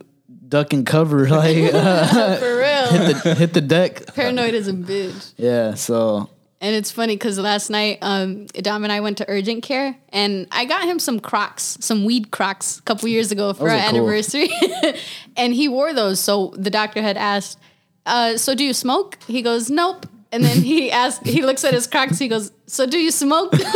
[0.46, 2.86] duck and cover, like uh, For real.
[2.88, 4.14] hit, the, hit the deck.
[4.14, 5.32] Paranoid as a bitch.
[5.38, 6.28] Yeah, so
[6.66, 10.48] And it's funny because last night, um, Dom and I went to urgent care, and
[10.50, 13.88] I got him some Crocs, some weed Crocs, a couple years ago for our cool.
[13.88, 14.50] anniversary,
[15.36, 16.18] and he wore those.
[16.18, 17.60] So the doctor had asked,
[18.04, 21.72] uh, "So do you smoke?" He goes, "Nope." And then he asked, he looks at
[21.72, 22.18] his Crocs.
[22.18, 23.72] He goes, "So do you smoke?" He tried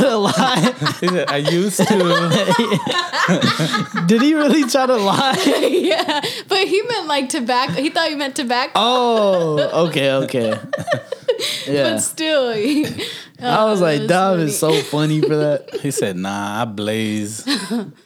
[0.00, 0.74] to lie.
[1.00, 4.02] He said, I used to.
[4.06, 5.42] Did he really try to lie?
[5.70, 7.72] yeah, but he meant like tobacco.
[7.72, 10.58] He thought he meant tobacco, Oh, okay, okay.
[11.66, 11.94] Yeah.
[11.94, 12.84] but still, he,
[13.40, 15.74] I was like, that's Dom is so funny for that.
[15.80, 17.44] He said, "Nah, I blaze.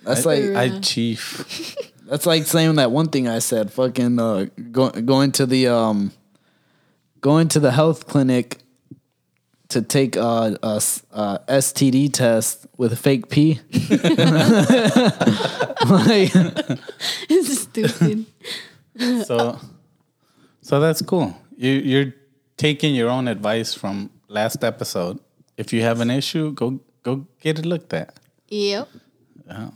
[0.04, 1.74] That's like I chief."
[2.06, 3.72] That's like saying that one thing I said.
[3.72, 6.12] Fucking uh, go, going to the um,
[7.20, 8.58] going to the health clinic
[9.68, 13.60] to take a a, s- a STD test with a fake pee.
[15.88, 16.32] like,
[17.44, 18.26] Stupid.
[19.24, 19.58] So,
[20.62, 21.36] so that's cool.
[21.56, 22.14] You you're
[22.56, 25.18] taking your own advice from last episode.
[25.56, 28.18] If you have an issue, go go get it looked at.
[28.48, 28.88] Yep.
[29.46, 29.70] Yeah.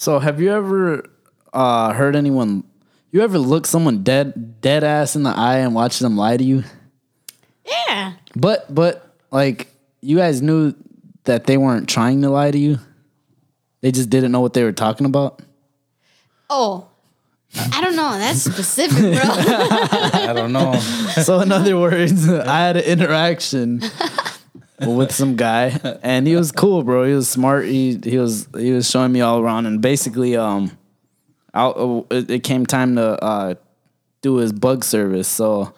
[0.00, 1.10] So, have you ever
[1.52, 2.62] uh, heard anyone?
[3.10, 6.44] You ever look someone dead dead ass in the eye and watch them lie to
[6.44, 6.62] you?
[7.64, 8.12] Yeah.
[8.36, 9.66] But but like
[10.00, 10.72] you guys knew
[11.24, 12.78] that they weren't trying to lie to you.
[13.80, 15.42] They just didn't know what they were talking about.
[16.48, 16.86] Oh.
[17.56, 18.16] I don't know.
[18.18, 19.10] That's specific, bro.
[19.24, 20.74] I don't know.
[21.24, 23.82] So in other words, I had an interaction
[24.80, 27.04] with some guy, and he was cool, bro.
[27.04, 27.66] He was smart.
[27.66, 30.76] He he was he was showing me all around, and basically, um,
[31.54, 33.54] out it, it came time to uh
[34.22, 35.28] do his bug service.
[35.28, 35.72] So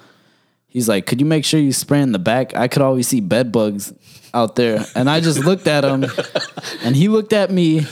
[0.66, 3.20] he's like, "Could you make sure you spray in the back?" I could always see
[3.20, 3.92] bed bugs
[4.34, 6.04] out there, and I just looked at him,
[6.82, 7.86] and he looked at me.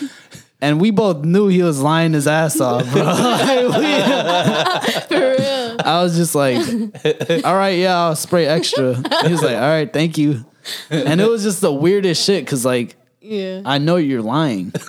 [0.60, 3.02] And we both knew he was lying his ass off, bro.
[3.04, 5.76] Like, we- For real.
[5.84, 6.58] I was just like,
[7.44, 8.94] all right, yeah, I'll spray extra.
[9.24, 10.44] He was like, all right, thank you.
[10.90, 13.62] And it was just the weirdest shit because, like, Yeah.
[13.64, 14.72] I know you're lying.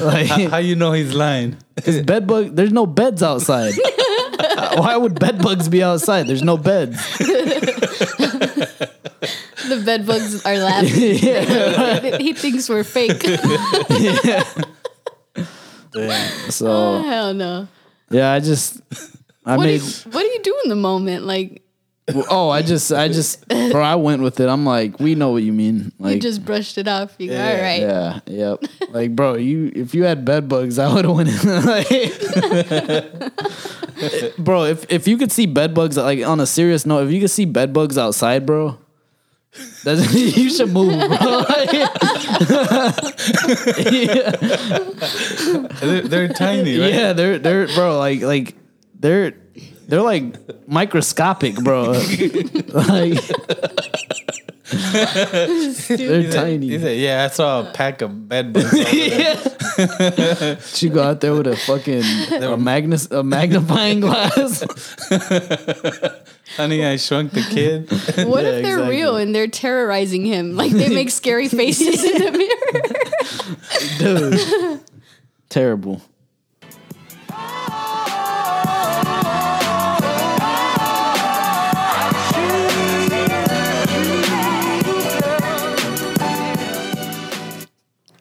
[0.00, 1.56] like, How you know he's lying?
[1.76, 3.74] because bed bug, there's no beds outside.
[4.74, 6.26] Why would bed bugs be outside?
[6.28, 6.96] There's no beds.
[9.68, 10.90] The bed bugs are laughing.
[12.20, 13.20] he thinks we're fake.
[15.92, 16.50] Damn.
[16.50, 17.68] So oh, Hell no.
[18.10, 18.80] yeah, I just,
[19.44, 21.24] I What do, you, what do you do in the moment?
[21.24, 21.62] Like,
[22.30, 24.48] Oh, I just, I just, bro, I went with it.
[24.48, 25.92] I'm like, we know what you mean.
[25.98, 27.14] Like, you just brushed it off.
[27.18, 27.50] You go, Yeah.
[27.54, 27.80] all right.
[27.80, 28.64] Yeah, yep.
[28.90, 31.28] Like, bro, you if you had bed bugs, I would have went.
[31.28, 31.88] in, like,
[34.38, 37.20] bro, if if you could see bed bugs, like on a serious note, if you
[37.20, 38.78] could see bed bugs outside, bro,
[39.84, 41.44] that's, you should move, bro.
[43.92, 44.30] yeah,
[45.80, 46.92] They're, they're tiny, right?
[46.94, 48.54] yeah, they're they're bro, like like
[48.98, 49.34] they're
[49.88, 51.92] they're like microscopic, bro.
[52.68, 53.18] like
[54.70, 56.68] they're He tiny.
[56.68, 61.20] He said, "Yeah, I saw a pack of bed bugs." over there." You go out
[61.20, 62.02] there with a fucking
[62.42, 64.62] a, magnus, a magnifying glass.
[66.56, 67.90] Honey, I shrunk the kid.
[68.28, 68.96] What Yeah, if they're exactly.
[68.96, 70.56] real and they're terrorizing him?
[70.56, 72.32] Like they make scary faces in the
[73.98, 74.30] mirror.
[74.70, 74.80] Dude.
[75.48, 76.02] Terrible.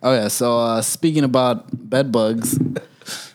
[0.03, 2.59] Oh yeah, so uh, speaking about bed bugs,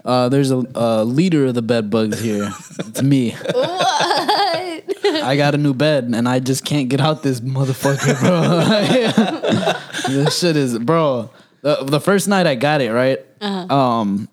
[0.04, 2.50] uh, there's a, a leader of the bed bugs here.
[2.78, 3.30] It's me.
[3.32, 4.84] what?
[5.24, 10.12] I got a new bed and I just can't get out this motherfucker, bro.
[10.14, 11.30] this shit is, bro.
[11.62, 13.18] The, the first night I got it, right?
[13.40, 14.28] Uh Um,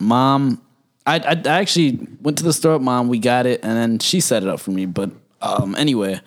[0.00, 0.60] mom,
[1.06, 3.08] I, I I actually went to the store with mom.
[3.08, 4.86] We got it, and then she set it up for me.
[4.86, 5.10] But
[5.40, 6.20] um, anyway,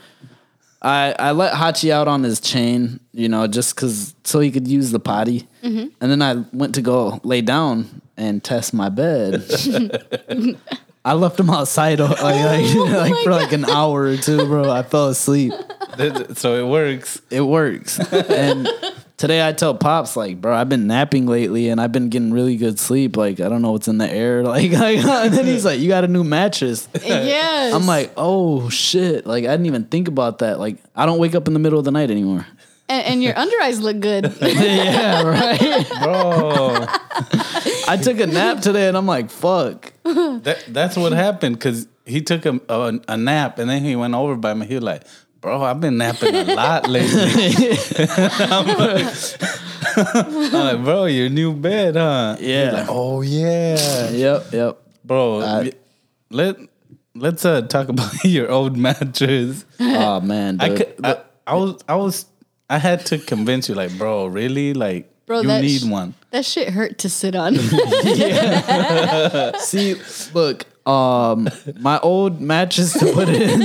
[0.82, 4.68] I I let Hachi out on his chain, you know, just cause so he could
[4.68, 5.48] use the potty.
[5.64, 5.88] Mm-hmm.
[6.02, 9.44] And then I went to go lay down and test my bed.
[11.04, 12.22] I left him outside like, like,
[12.76, 14.70] oh like my for like an hour or two, bro.
[14.70, 15.54] I fell asleep.
[16.36, 17.22] so it works.
[17.30, 18.00] It works.
[18.12, 18.68] And
[19.22, 22.58] today I tell pops like, bro, I've been napping lately and I've been getting really
[22.58, 23.16] good sleep.
[23.16, 24.42] Like I don't know what's in the air.
[24.52, 26.90] Like, like and then he's like, you got a new mattress.
[27.04, 27.74] yes.
[27.74, 29.26] I'm like, oh shit.
[29.26, 30.60] Like I didn't even think about that.
[30.60, 32.46] Like I don't wake up in the middle of the night anymore.
[32.90, 34.36] and, and your under eyes look good.
[34.42, 35.88] yeah, right.
[36.04, 36.86] Bro,
[37.88, 39.94] I took a nap today and I'm like, fuck.
[40.04, 44.16] that, that's what happened because he took a, a, a nap and then he went
[44.16, 44.66] over by me.
[44.66, 45.04] He was like,
[45.42, 47.24] Bro, I've been napping a lot lately.
[48.40, 49.08] I'm, like,
[50.16, 52.38] I'm like, Bro, your new bed, huh?
[52.40, 52.72] Yeah.
[52.72, 54.10] like, oh, yeah.
[54.12, 54.78] Yep, yep.
[55.04, 55.66] Bro, Uh,
[56.30, 56.58] let,
[57.16, 59.66] let's uh, talk about your old mattress.
[59.80, 62.26] Oh man, I, could, I, I was, I was,
[62.70, 64.76] I had to convince you, like, bro, really?
[64.76, 66.14] Like, Bro, you that need sh- one.
[66.30, 67.56] that shit hurt to sit on.
[69.60, 69.96] See,
[70.34, 71.48] look, um,
[71.80, 73.60] my old mattress to put in,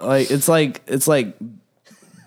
[0.00, 1.36] like it's like it's like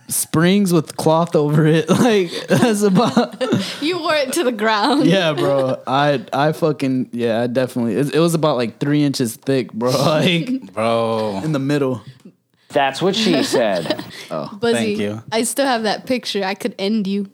[0.07, 1.87] springs with cloth over it.
[1.99, 3.35] Like that's about.
[3.81, 5.05] You wore it to the ground.
[5.05, 5.81] Yeah, bro.
[5.85, 7.41] I I fucking yeah.
[7.41, 7.95] I definitely.
[7.95, 9.91] It, it was about like three inches thick, bro.
[10.05, 11.41] Like Bro.
[11.43, 12.01] in the middle.
[12.69, 14.03] That's what she said.
[14.29, 15.23] Buzzy, Thank you.
[15.31, 16.43] I still have that picture.
[16.43, 17.29] I could end you.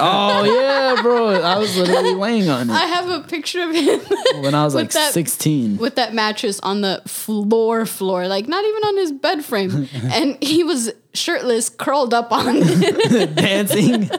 [0.00, 1.40] Oh yeah, bro.
[1.42, 2.72] I was literally laying on it.
[2.72, 4.00] I have a picture of him
[4.42, 5.76] when I was like that- sixteen.
[5.78, 10.42] with that mattress on the floor, floor, like not even on his bed frame, and
[10.42, 13.34] he was shirtless, curled up on it.
[13.36, 14.10] dancing.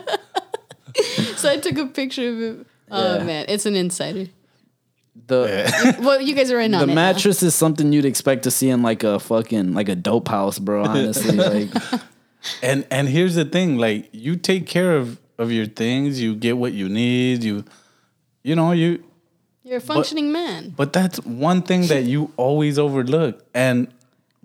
[1.36, 2.66] so I took a picture of him.
[2.90, 3.24] Oh Yeah.
[3.24, 4.28] man, it's an insider.
[5.28, 6.96] The Well, you guys are in on the it.
[6.96, 10.60] mattress is something you'd expect to see in like a fucking like a dope house,
[10.60, 10.84] bro.
[10.86, 11.70] Honestly, like
[12.64, 16.58] And and here's the thing, like you take care of of your things, you get
[16.58, 17.66] what you need, you
[18.44, 19.04] you know, you
[19.64, 20.74] You're a functioning man.
[20.76, 23.46] but that's one thing that you always overlook.
[23.54, 23.88] And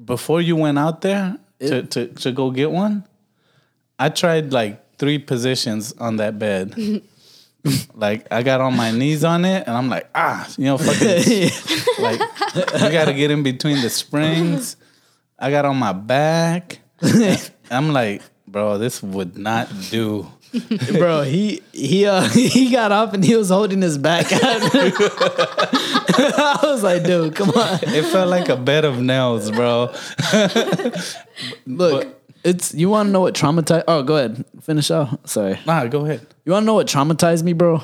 [0.02, 3.04] before you went out there to, to, to go get one,
[3.98, 6.74] I tried like three positions on that bed.
[7.94, 11.50] like I got on my knees on it and I'm like, ah, you know, fucking
[11.98, 12.20] like
[12.82, 14.76] you gotta get in between the springs.
[15.38, 16.78] I got on my back.
[17.70, 20.26] I'm like, bro, this would not do.
[20.98, 24.26] bro, he he uh he got up and he was holding his back.
[25.58, 27.78] I was like, dude, come on.
[27.82, 29.92] It felt like a bed of nails, bro.
[31.66, 32.08] Look,
[32.44, 33.84] it's you want to know what traumatized?
[33.88, 35.28] Oh, go ahead, finish out.
[35.28, 36.26] Sorry, Nah, go ahead.
[36.44, 37.82] you want to know what traumatized me, bro?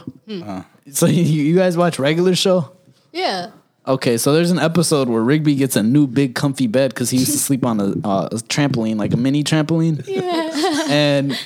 [0.90, 2.72] So you, you guys watch regular show?
[3.12, 3.50] Yeah.
[3.86, 7.18] Okay, so there's an episode where Rigby gets a new big comfy bed because he
[7.18, 10.86] used to sleep on a, uh, a trampoline, like a mini trampoline, Yeah.
[10.88, 11.36] and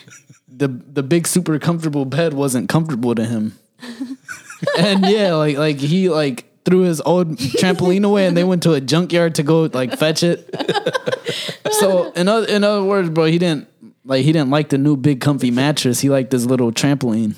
[0.49, 3.59] the the big super comfortable bed wasn't comfortable to him.
[4.79, 8.73] and yeah, like like he like threw his old trampoline away, and they went to
[8.73, 10.49] a junkyard to go like fetch it.
[11.73, 13.69] so in other in other words, bro, he didn't
[14.07, 16.01] like he didn't like the new big comfy mattress.
[16.01, 17.35] He liked this little trampoline.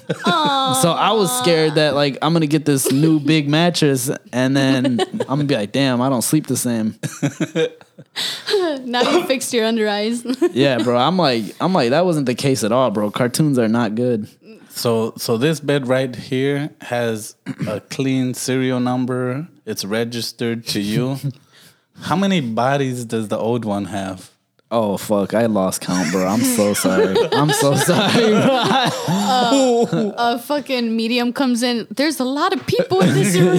[0.82, 5.00] So I was scared that like I'm gonna get this new big mattress, and then
[5.20, 6.98] I'm gonna be like, damn, I don't sleep the same.
[8.84, 10.24] now you fixed your under eyes.
[10.52, 10.96] Yeah, bro.
[10.96, 13.10] I'm like, I'm like, that wasn't the case at all, bro.
[13.10, 14.28] Cartoons are not good.
[14.70, 17.34] So so this bed right here has
[17.66, 19.48] a clean serial number.
[19.66, 21.16] It's registered to you.
[22.00, 24.30] How many bodies does the old one have?
[24.70, 26.26] Oh fuck, I lost count, bro.
[26.26, 27.16] I'm so sorry.
[27.32, 30.12] I'm so sorry, bro.
[30.18, 31.86] a fucking medium comes in.
[31.90, 33.56] There's a lot of people in this room.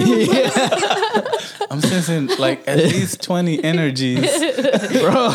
[1.68, 4.20] I'm sensing like at least 20 energies.
[4.20, 5.32] bro.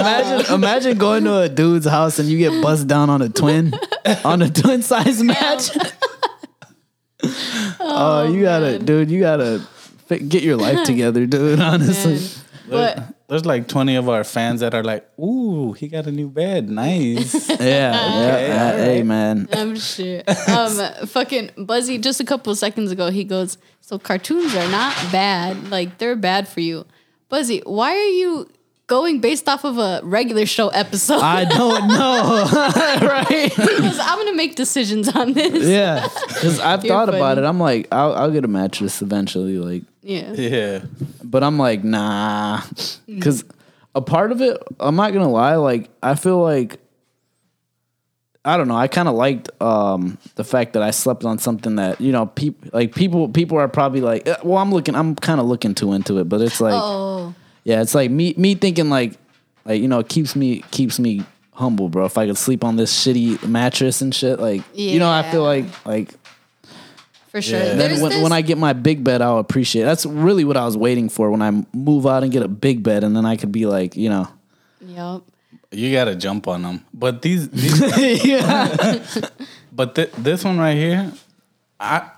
[0.00, 3.74] Imagine, imagine going to a dude's house and you get buzzed down on a twin,
[4.24, 5.68] on a twin size match.
[7.80, 9.10] Oh, you gotta, oh, dude.
[9.10, 9.62] You gotta
[10.08, 11.60] get your life together, dude.
[11.60, 12.18] Honestly.
[12.70, 16.28] But There's like 20 of our fans that are like, ooh, he got a new
[16.28, 16.68] bed.
[16.68, 17.48] Nice.
[17.58, 18.40] Yeah, yeah.
[18.40, 18.76] yeah.
[18.76, 19.48] Hey, man.
[19.52, 20.22] I'm sure.
[20.48, 25.70] Um, fucking Buzzy, just a couple seconds ago, he goes, So cartoons are not bad.
[25.70, 26.86] Like, they're bad for you.
[27.28, 28.48] Buzzy, why are you
[28.86, 31.20] going based off of a regular show episode?
[31.20, 32.46] I don't know,
[33.06, 33.52] right?
[33.54, 35.64] Because I'm going to make decisions on this.
[35.64, 37.44] Yeah, because I've You're thought about it.
[37.44, 40.32] I'm like, I'll, I'll get a mattress eventually, like, Yeah.
[40.32, 40.80] yeah.
[41.22, 42.62] but I'm like, nah,
[43.06, 43.44] because
[43.94, 46.80] a part of it, I'm not gonna lie, like, I feel like.
[48.44, 48.76] I don't know.
[48.76, 52.24] I kind of liked um, the fact that I slept on something that you know,
[52.24, 53.28] people like people.
[53.28, 54.94] People are probably like, eh, well, I'm looking.
[54.94, 58.32] I'm kind of looking too into it, but it's like, Oh, yeah, it's like me
[58.38, 59.18] me thinking like
[59.66, 62.06] like you know it keeps me keeps me humble, bro.
[62.06, 65.42] If I could sleep on this shitty mattress and shit, like you know, I feel
[65.42, 66.14] like like
[67.38, 67.58] for sure.
[67.58, 67.74] Yeah.
[67.74, 69.82] then when, this- when I get my big bed, I'll appreciate.
[69.82, 69.86] It.
[69.86, 72.82] That's really what I was waiting for when I move out and get a big
[72.82, 74.28] bed, and then I could be like, you know,
[74.80, 75.24] Yup.
[75.70, 76.84] You got to jump on them.
[76.94, 79.04] But these, these yeah,
[79.72, 81.12] but th- this one right here,
[81.78, 82.10] I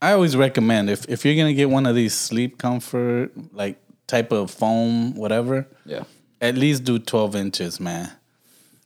[0.00, 3.78] I always recommend if if you're going to get one of these sleep comfort like
[4.06, 6.04] type of foam whatever, yeah.
[6.40, 8.10] at least do 12 inches, man.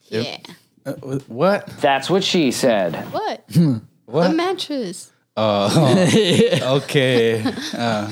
[0.08, 0.38] Yeah.
[0.84, 0.92] Uh,
[1.28, 1.66] what?
[1.80, 2.96] That's what she said.
[3.12, 3.44] What?
[4.06, 4.30] What?
[4.30, 5.11] A mattress.
[6.76, 7.42] okay.
[7.76, 8.08] Uh,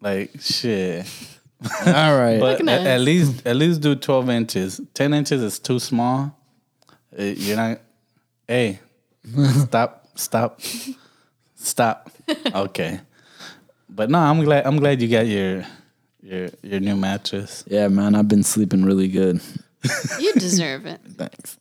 [0.00, 1.06] like shit.
[1.86, 4.80] All right, But at, at at least at least do 12 inches.
[4.94, 6.36] 10 inches is too small.
[7.16, 7.80] Uh, You're not
[8.48, 8.80] Hey.
[9.64, 10.08] stop.
[10.16, 10.60] Stop.
[11.54, 12.10] Stop.
[12.54, 13.00] Okay.
[13.88, 15.64] But no, I'm glad I'm glad you got your
[16.22, 17.64] your your new mattress.
[17.66, 19.40] yeah, man, I've been sleeping really good.
[20.20, 21.00] You deserve it.
[21.16, 21.58] Thanks.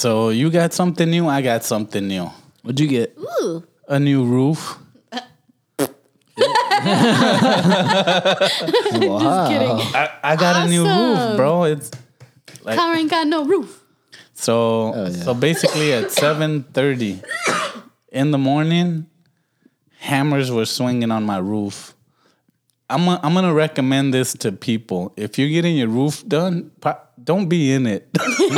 [0.00, 2.30] So you got something new, I got something new.
[2.62, 3.18] What'd you get?
[3.18, 3.62] Ooh.
[3.86, 4.78] A new roof.
[9.10, 9.48] Wow.
[9.48, 9.94] Kidding.
[9.94, 11.28] I, I got a new Awesome.
[11.28, 11.64] roof, bro.
[11.64, 11.90] It's
[12.62, 13.84] like Car ain't got no roof.
[14.32, 15.22] so oh, yeah.
[15.22, 17.22] so basically at 7:30
[18.10, 19.04] in the morning
[19.98, 21.94] hammers were swinging on my roof.
[22.88, 25.12] I'm i I'm going to recommend this to people.
[25.18, 28.08] If you're getting your roof done, pro- don't be in it.
[28.18, 28.50] Leave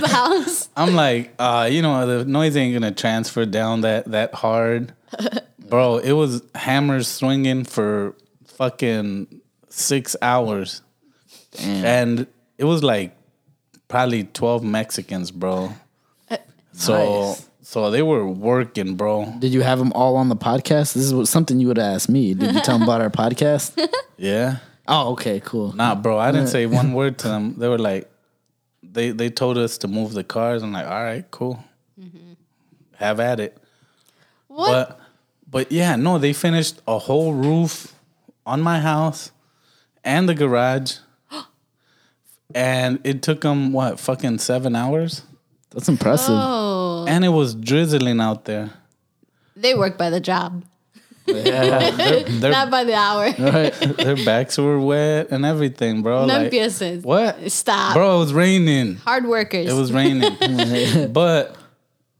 [0.00, 0.68] the house.
[0.76, 4.92] I'm like, uh, you know, the noise ain't gonna transfer down that that hard,
[5.68, 5.98] bro.
[5.98, 8.14] It was hammers swinging for
[8.46, 10.82] fucking six hours,
[11.58, 12.26] and
[12.58, 13.16] it was like
[13.88, 15.72] probably twelve Mexicans, bro.
[16.72, 17.48] So Nice.
[17.62, 19.34] so they were working, bro.
[19.38, 20.94] Did you have them all on the podcast?
[20.94, 22.32] This is what, something you would ask me.
[22.34, 23.76] Did you tell them about our podcast?
[24.16, 24.58] Yeah,
[24.92, 25.72] Oh, okay, cool.
[25.72, 26.18] nah, bro.
[26.18, 27.54] I didn't uh, say one word to them.
[27.58, 28.10] They were like,
[28.82, 30.62] they they told us to move the cars.
[30.62, 31.62] I'm like, all right, cool.
[31.98, 32.32] Mm-hmm.
[32.96, 33.56] Have at it.
[34.48, 34.88] What?
[34.88, 35.00] But
[35.50, 37.94] but yeah, no, they finished a whole roof
[38.44, 39.30] on my house
[40.04, 40.96] and the garage.
[42.54, 45.22] and it took them what, fucking 7 hours?
[45.70, 46.34] That's impressive.
[46.36, 48.70] oh, And it was drizzling out there.
[49.56, 50.64] they work by the job,
[51.34, 51.90] Yeah.
[51.90, 53.24] Their, not by the hour.
[53.38, 53.72] right.
[53.96, 56.26] their backs were wet and everything, bro.
[56.26, 57.50] No Like, what?
[57.50, 57.94] Stop.
[57.94, 58.96] Bro, it was raining.
[58.96, 59.68] Hard workers.
[59.68, 61.12] It was raining.
[61.12, 61.56] but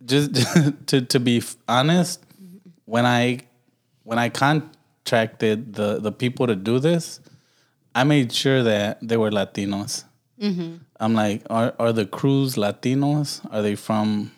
[0.05, 0.35] just
[0.87, 2.23] to to be honest,
[2.85, 3.41] when I
[4.05, 7.21] when I contracted the the people to do this,
[7.95, 10.05] I made sure that they were Latinos.
[10.41, 10.77] Mm-hmm.
[10.99, 13.47] I'm like, are are the crews Latinos?
[13.53, 14.33] Are they from,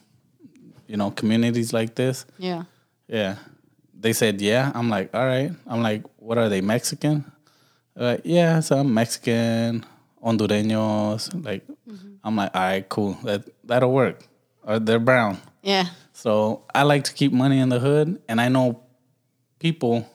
[0.87, 2.27] you know, communities like this?
[2.39, 2.65] yeah.
[3.09, 3.37] Yeah.
[4.03, 4.73] They said, yeah.
[4.75, 5.53] I'm like, all right.
[5.67, 7.25] I'm like, what are they, Mexican?
[7.95, 9.87] They're like, yeah, some Mexican,
[10.23, 11.45] Hondureños.
[11.45, 12.15] Like, mm-hmm.
[12.25, 13.15] I'm like, all right, cool.
[13.23, 14.27] That, that'll work.
[14.65, 15.39] Or they're brown.
[15.63, 15.87] Yeah.
[16.13, 18.21] So I like to keep money in the hood.
[18.29, 18.83] And I know
[19.61, 20.09] people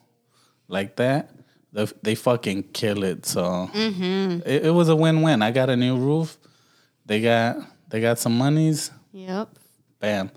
[0.68, 1.32] like that,
[1.72, 3.26] they, they fucking kill it.
[3.26, 4.42] So mm-hmm.
[4.46, 5.42] it, it was a win win.
[5.42, 6.38] I got a new roof.
[7.06, 7.58] They got
[7.88, 8.92] they got some monies.
[9.14, 9.50] Yep.
[10.00, 10.30] Bam.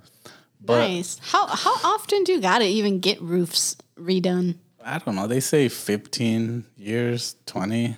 [0.64, 1.18] But nice.
[1.22, 4.56] How how often do you gotta even get roofs redone?
[4.84, 5.26] I don't know.
[5.26, 7.96] They say 15 years, 20.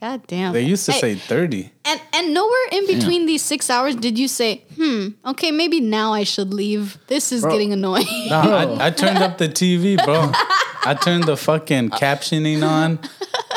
[0.00, 0.52] God damn.
[0.54, 1.70] They used to Hey, say 30.
[1.84, 6.12] And and nowhere in between these six hours did you say, hmm, okay, maybe now
[6.14, 6.96] I should leave.
[7.08, 8.06] This is getting annoying.
[8.28, 10.30] Nah, I, I turned up the TV, bro.
[10.84, 12.98] I turned the fucking captioning on.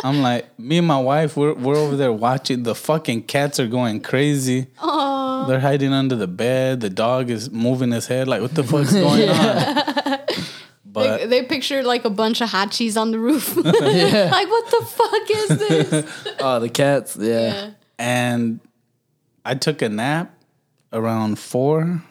[0.04, 2.64] I'm like, me and my wife, we're, we're over there watching.
[2.64, 4.68] The fucking cats are going crazy.
[5.48, 6.82] They're hiding under the bed.
[6.82, 8.28] The dog is moving his head.
[8.28, 10.20] Like, what the fuck's going on?
[10.86, 13.56] But they, they pictured like a bunch of hot cheese on the roof.
[13.58, 16.28] like, what the fuck is this?
[16.40, 17.18] Oh, the cats.
[17.20, 17.72] Yeah.
[17.98, 18.60] and
[19.44, 20.36] I took a nap
[20.92, 22.04] around four.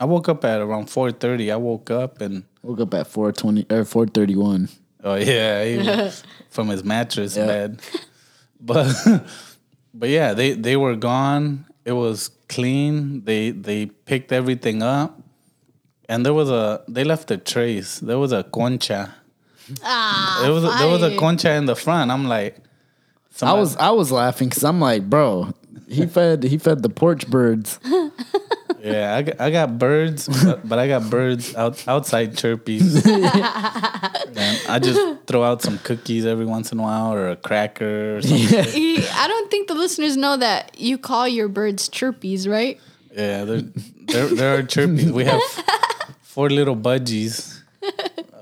[0.00, 1.50] I woke up at around four thirty.
[1.52, 4.68] I woke up and Woke up at four twenty or four thirty one.
[5.04, 7.46] oh yeah, he was from his mattress Yeah.
[7.46, 7.80] bed.
[8.60, 8.92] But
[9.94, 11.66] but yeah, they they were gone.
[11.88, 13.24] It was clean.
[13.24, 15.10] They they picked everything up,
[16.08, 17.98] and there was a they left a trace.
[18.08, 19.14] There was a concha.
[19.82, 22.10] Ah, There was a, there was a concha in the front.
[22.10, 22.54] I'm like,
[23.40, 25.54] I was I was laughing because I'm like, bro,
[25.88, 27.78] he fed he fed the porch birds.
[28.92, 33.04] Yeah, I got, I got birds, but, but I got birds out, outside chirpies.
[33.06, 38.16] and I just throw out some cookies every once in a while or a cracker
[38.18, 38.48] or something.
[38.48, 42.80] Yeah, He- I don't think the listeners know that you call your birds chirpies, right?
[43.14, 45.10] Yeah, there, there are chirpies.
[45.10, 45.42] We have
[46.22, 47.60] four little budgies.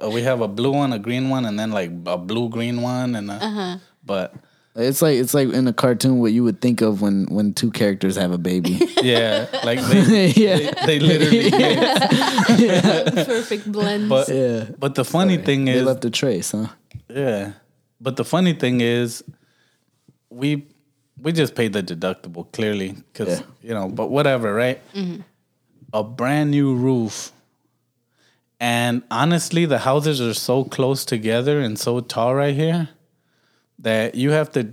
[0.02, 2.82] Uh, we have a blue one, a green one, and then like a blue green
[2.82, 4.34] one, and a, but
[4.78, 7.70] It's like it's like in a cartoon what you would think of when when two
[7.70, 8.78] characters have a baby.
[9.02, 10.84] yeah, like they, yeah.
[10.84, 11.50] they literally.
[13.24, 14.08] Perfect blends.
[14.08, 14.66] But Yeah.
[14.78, 16.68] but the funny thing is They left a trace, huh?
[17.08, 17.52] Yeah.
[18.00, 19.24] But the funny thing is
[20.28, 20.66] we
[21.22, 23.40] we just paid the deductible clearly cuz Yeah.
[23.62, 24.80] you know, but whatever, right?
[24.92, 25.22] Mm-hmm.
[25.94, 27.32] A brand new roof.
[28.60, 32.88] And honestly, the houses are so close together and so tall right here
[33.78, 34.68] that you have to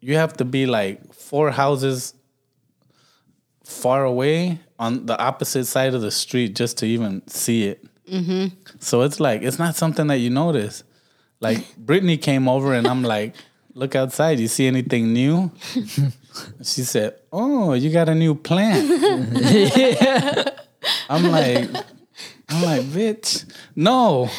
[0.00, 2.14] you have to be like four houses
[3.64, 7.84] far away on the opposite side of the street just to even see it.
[8.10, 8.56] Mm-hmm.
[8.80, 10.82] So it's like it's not something that you notice.
[11.40, 13.34] Like Brittany came over and I'm like,
[13.74, 14.40] "Look outside.
[14.40, 15.52] You see anything new?"
[16.62, 18.90] she said, "Oh, you got a new plant."
[21.10, 21.68] I'm like,
[22.48, 23.44] I'm like, bitch,
[23.76, 24.30] no.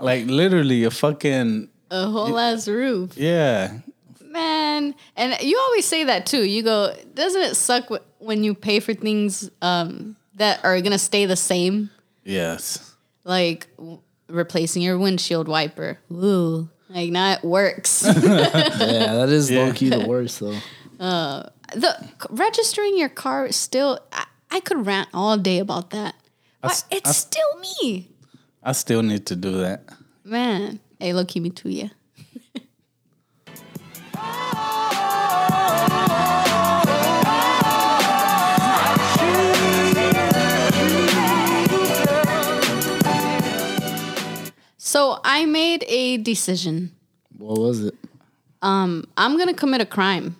[0.00, 3.16] like literally a fucking a whole ass roof.
[3.16, 3.78] yeah.
[4.22, 6.44] Man, and you always say that too.
[6.44, 11.24] You go, doesn't it suck when you pay for things um, that are gonna stay
[11.24, 11.88] the same,
[12.22, 12.94] Yes.
[13.24, 15.98] like w- replacing your windshield wiper.
[16.12, 18.02] Ooh, like not works.
[18.06, 19.64] Yeah, that is Yeah.
[19.66, 20.58] low key the worst though.
[21.00, 21.96] Uh, the
[22.28, 24.00] registering your car is still.
[24.12, 26.14] I, I could rant all day about that,
[26.60, 28.10] but s- it's I s- still me,
[28.62, 29.84] I still need to do that.
[30.24, 30.80] man.
[30.98, 31.90] Hey, look, me to you.
[44.78, 46.92] So I made a decision.
[47.36, 47.94] What was it?
[48.62, 50.36] Um, I'm gonna commit a crime.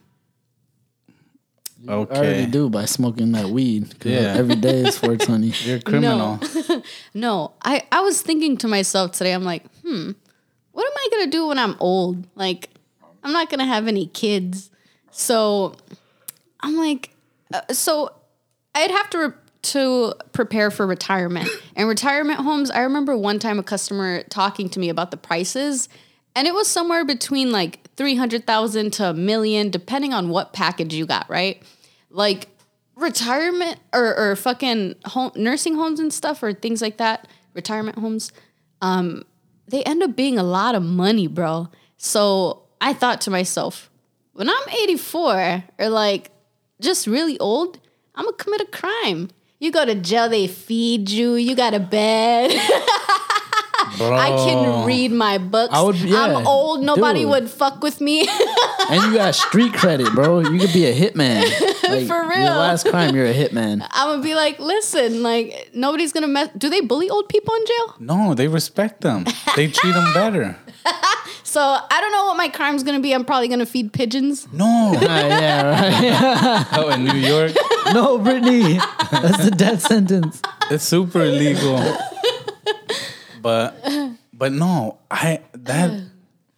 [1.88, 2.14] Okay.
[2.14, 2.50] I already Okay.
[2.50, 3.94] do by smoking that weed.
[4.04, 4.34] Yeah.
[4.36, 5.46] Every day is 420.
[5.68, 6.40] You're a criminal.
[7.14, 10.12] No, I, I was thinking to myself today, I'm like, hmm,
[10.77, 12.27] what am I gonna do when I'm old?
[12.35, 12.68] Like,
[13.24, 14.70] I'm not gonna have any kids.
[15.11, 15.74] So
[16.61, 17.14] I'm like,
[17.55, 18.12] uh, so
[18.74, 21.49] I'd have to re- to prepare for retirement.
[21.74, 25.89] And retirement homes, I remember one time a customer talking to me about the prices,
[26.35, 31.07] and it was somewhere between like 300,000 to a million, depending on what package you
[31.07, 31.62] got, right?
[32.11, 32.49] Like
[32.97, 38.31] retirement or, or fucking home, nursing homes and stuff or things like that, retirement homes,
[38.83, 39.24] um,
[39.68, 41.68] they end up being a lot of money, bro.
[41.96, 43.90] So I thought to myself,
[44.32, 46.30] when I'm 84 or like
[46.80, 47.80] just really old,
[48.14, 49.30] I'm gonna commit a crime.
[49.58, 52.50] You go to jail, they feed you, you got a bed.
[53.99, 54.16] Bro.
[54.16, 55.72] I can read my books.
[55.74, 57.30] I would- yeah, I'm old, nobody dude.
[57.30, 58.20] would fuck with me.
[58.91, 60.41] and you got street credit, bro.
[60.41, 61.45] You could be a hitman.
[61.87, 62.47] Like, For Your real.
[62.59, 63.87] last crime, you're a hitman.
[63.93, 66.49] I'm gonna be like, listen, like nobody's gonna mess.
[66.59, 67.95] Do they bully old people in jail?
[68.01, 69.24] No, they respect them.
[69.55, 70.57] They treat them better.
[71.45, 73.12] So I don't know what my crime's gonna be.
[73.12, 74.49] I'm probably gonna feed pigeons.
[74.53, 74.95] No.
[74.97, 76.66] Ah, yeah, right.
[76.76, 77.53] Oh, in New York,
[77.95, 78.78] no, Brittany.
[79.12, 80.43] That's the death sentence.
[80.72, 81.78] it's super illegal.
[83.47, 83.76] But
[84.32, 86.03] but no, I that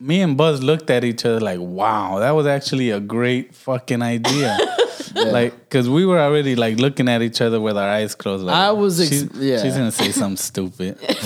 [0.01, 4.01] me and Buzz looked at each other like, wow, that was actually a great fucking
[4.01, 4.57] idea.
[5.15, 8.45] Like, cause we were already like looking at each other with our eyes closed.
[8.45, 9.63] Like, I was ex- she's, yeah.
[9.63, 11.19] she's gonna say something stupid, Fuck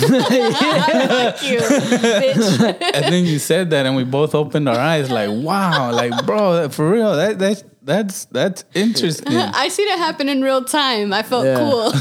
[1.43, 2.81] you, bitch.
[2.95, 6.69] and then you said that, and we both opened our eyes like, wow, like bro,
[6.69, 9.35] for real, that that that's that's interesting.
[9.37, 11.13] I see it happen in real time.
[11.13, 11.59] I felt Yeah.
[11.59, 11.93] cool.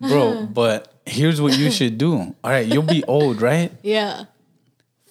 [0.08, 0.46] bro.
[0.46, 2.14] But here's what you should do.
[2.18, 3.72] All right, you'll be old, right?
[3.82, 4.24] yeah.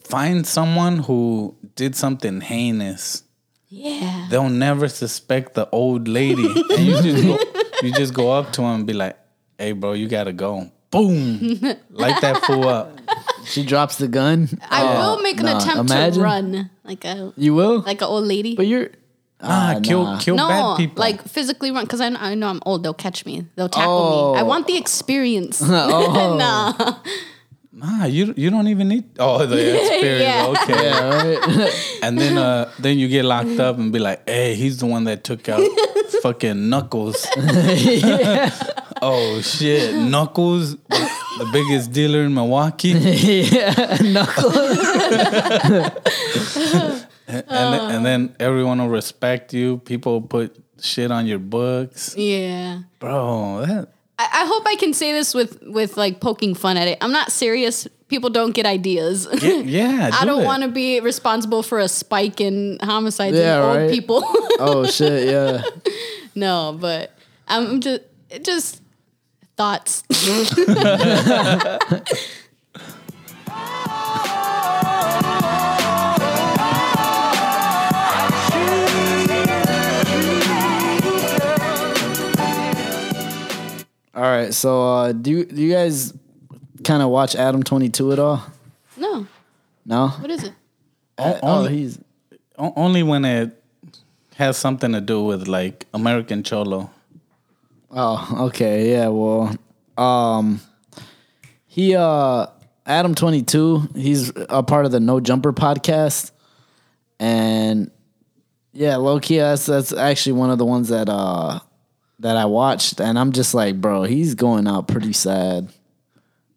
[0.03, 3.22] Find someone who did something heinous.
[3.73, 4.27] Yeah.
[4.29, 7.37] They'll never suspect the old lady, and you just go,
[7.81, 9.17] you just go up to him and be like,
[9.57, 11.57] "Hey, bro, you gotta go." Boom,
[11.89, 12.93] light that fool up.
[13.49, 14.47] She drops the gun.
[14.69, 16.19] I Oh, will make an nah, attempt imagine.
[16.21, 17.81] to run like a You will?
[17.81, 18.53] like an old lady.
[18.55, 18.89] but you're.
[19.41, 20.19] Ah, Ah, kill nah.
[20.19, 21.01] kill no, bad people.
[21.01, 22.83] like physically run because I, I know I'm old.
[22.83, 23.43] They'll catch me.
[23.57, 24.33] They'll tackle Oh.
[24.35, 24.39] me.
[24.39, 25.59] I want the experience.
[25.65, 26.37] Oh.
[26.43, 26.71] nah.
[27.73, 29.03] Nah, you you don't even need.
[29.19, 30.21] Oh, the experience.
[30.23, 30.53] Yeah.
[30.53, 31.73] Okay, Yeah, right.
[32.03, 35.03] and then uh then you get locked up and be like, "Hey, he's the one
[35.05, 35.61] that took out
[36.21, 37.25] fucking Knuckles."
[39.01, 42.89] Oh shit, Knuckles, the biggest dealer in Milwaukee.
[42.89, 44.51] yeah, knuckle.
[47.27, 49.79] and, then, and then everyone will respect you.
[49.79, 52.83] People put shit on your books, Yeah.
[52.99, 53.65] bro.
[53.65, 53.89] That
[54.31, 56.97] I, I hope I can say this with with like poking fun at it.
[57.01, 57.87] I'm not serious.
[58.07, 59.27] People don't get ideas.
[59.41, 59.51] yeah.
[59.65, 63.63] yeah I do don't want to be responsible for a spike in homicides Yeah, in
[63.63, 63.89] old right.
[63.89, 64.23] people.
[64.59, 65.63] Oh shit, yeah.
[66.35, 67.11] no, but
[67.47, 68.01] I'm just
[68.41, 68.81] just
[69.57, 70.03] thoughts.
[84.15, 86.13] All right, so uh, do you, do you guys
[86.83, 88.43] kind of watch Adam Twenty Two at all?
[88.97, 89.25] no,
[89.85, 90.07] No.
[90.09, 90.53] what is it?
[91.17, 91.99] oh, only- he's
[92.57, 93.59] O- only when it
[94.35, 96.91] has something to do with like American Cholo.
[97.89, 98.91] Oh, okay.
[98.91, 99.55] Yeah, well,
[99.97, 100.59] um
[101.65, 102.45] he uh
[102.85, 106.31] Adam 22, he's a part of the No Jumper podcast.
[107.19, 107.89] And
[108.73, 111.59] yeah, low key that's that's actually one of the ones that uh
[112.23, 115.71] that I watched and I'm just like, bro, he's going out pretty sad.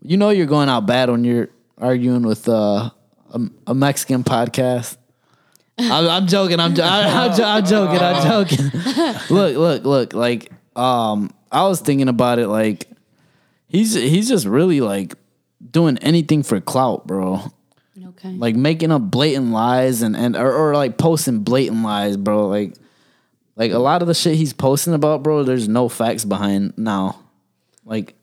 [0.00, 2.90] You know you're going out bad when you're arguing with uh
[3.32, 4.96] a, a Mexican podcast.
[5.78, 6.58] I'm, I'm joking.
[6.58, 7.98] I'm, jo- I'm, jo- I'm joking.
[7.98, 8.70] I'm joking.
[9.36, 10.12] look, look, look.
[10.14, 12.48] Like, um, I was thinking about it.
[12.48, 12.88] Like,
[13.68, 15.14] he's he's just really like
[15.70, 17.52] doing anything for clout, bro.
[18.02, 18.30] Okay.
[18.30, 22.48] Like making up blatant lies and and or, or like posting blatant lies, bro.
[22.48, 22.74] Like,
[23.56, 27.18] Like a lot of the shit he's posting about, bro, there's no facts behind now.
[27.84, 28.14] Like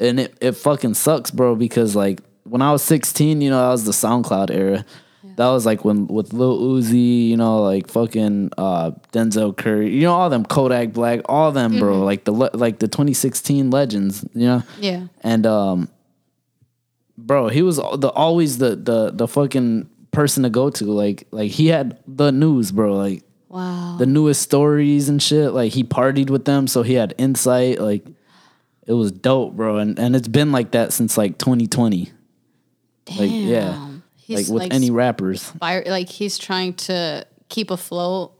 [0.00, 3.70] and it, it fucking sucks, bro, because like when I was 16, you know, that
[3.70, 4.84] was the SoundCloud era.
[5.36, 10.02] That was like when with Lil Uzi, you know, like fucking uh, Denzel Curry, you
[10.02, 14.46] know, all them Kodak Black, all them, bro, like the like the 2016 legends, you
[14.46, 14.62] know.
[14.80, 15.06] Yeah.
[15.22, 15.88] And um,
[17.16, 20.86] bro, he was the always the the the fucking person to go to.
[20.86, 22.96] Like like he had the news, bro.
[22.96, 23.96] Like Wow.
[23.98, 25.52] the newest stories and shit.
[25.52, 27.80] Like he partied with them, so he had insight.
[27.80, 28.04] Like
[28.86, 29.78] it was dope, bro.
[29.78, 32.12] And and it's been like that since like 2020.
[33.18, 35.44] Like yeah, He's like with any rappers.
[35.44, 38.34] fire, like he's trying to keep afloat,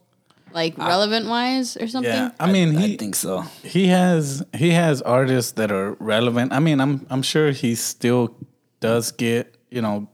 [0.52, 2.12] like relevant wise or something.
[2.12, 3.40] Yeah, I mean, he I think so.
[3.62, 6.52] he has he has artists that are relevant.
[6.52, 8.36] I mean, I'm I'm sure he still
[8.80, 10.08] does get you know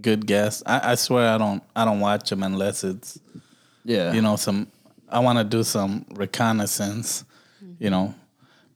[0.00, 0.62] good guests.
[0.64, 3.18] I, I swear I don't I don't watch him unless it's
[3.90, 4.68] Yeah, you know some
[5.08, 7.24] I want to do some reconnaissance,
[7.80, 8.14] you know,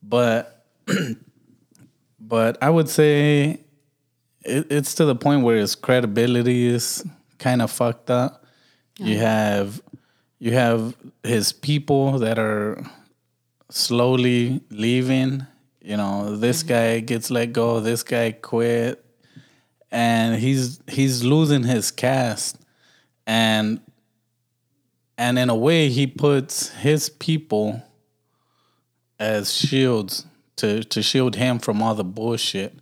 [0.03, 0.67] but
[2.21, 3.61] but I would say
[4.45, 7.05] it, it's to the point where his credibility is
[7.39, 8.45] kind of fucked up.
[8.99, 9.81] You have
[10.39, 12.85] you have his people that are
[13.71, 15.47] slowly leaving.
[15.81, 16.69] You know, this mm-hmm.
[16.69, 19.05] guy gets let go, this guy quit,
[19.93, 22.59] and he's he's losing his cast,
[23.27, 23.81] and
[25.17, 27.83] and in a way he puts his people
[29.19, 32.75] as shields to to shield him from all the bullshit.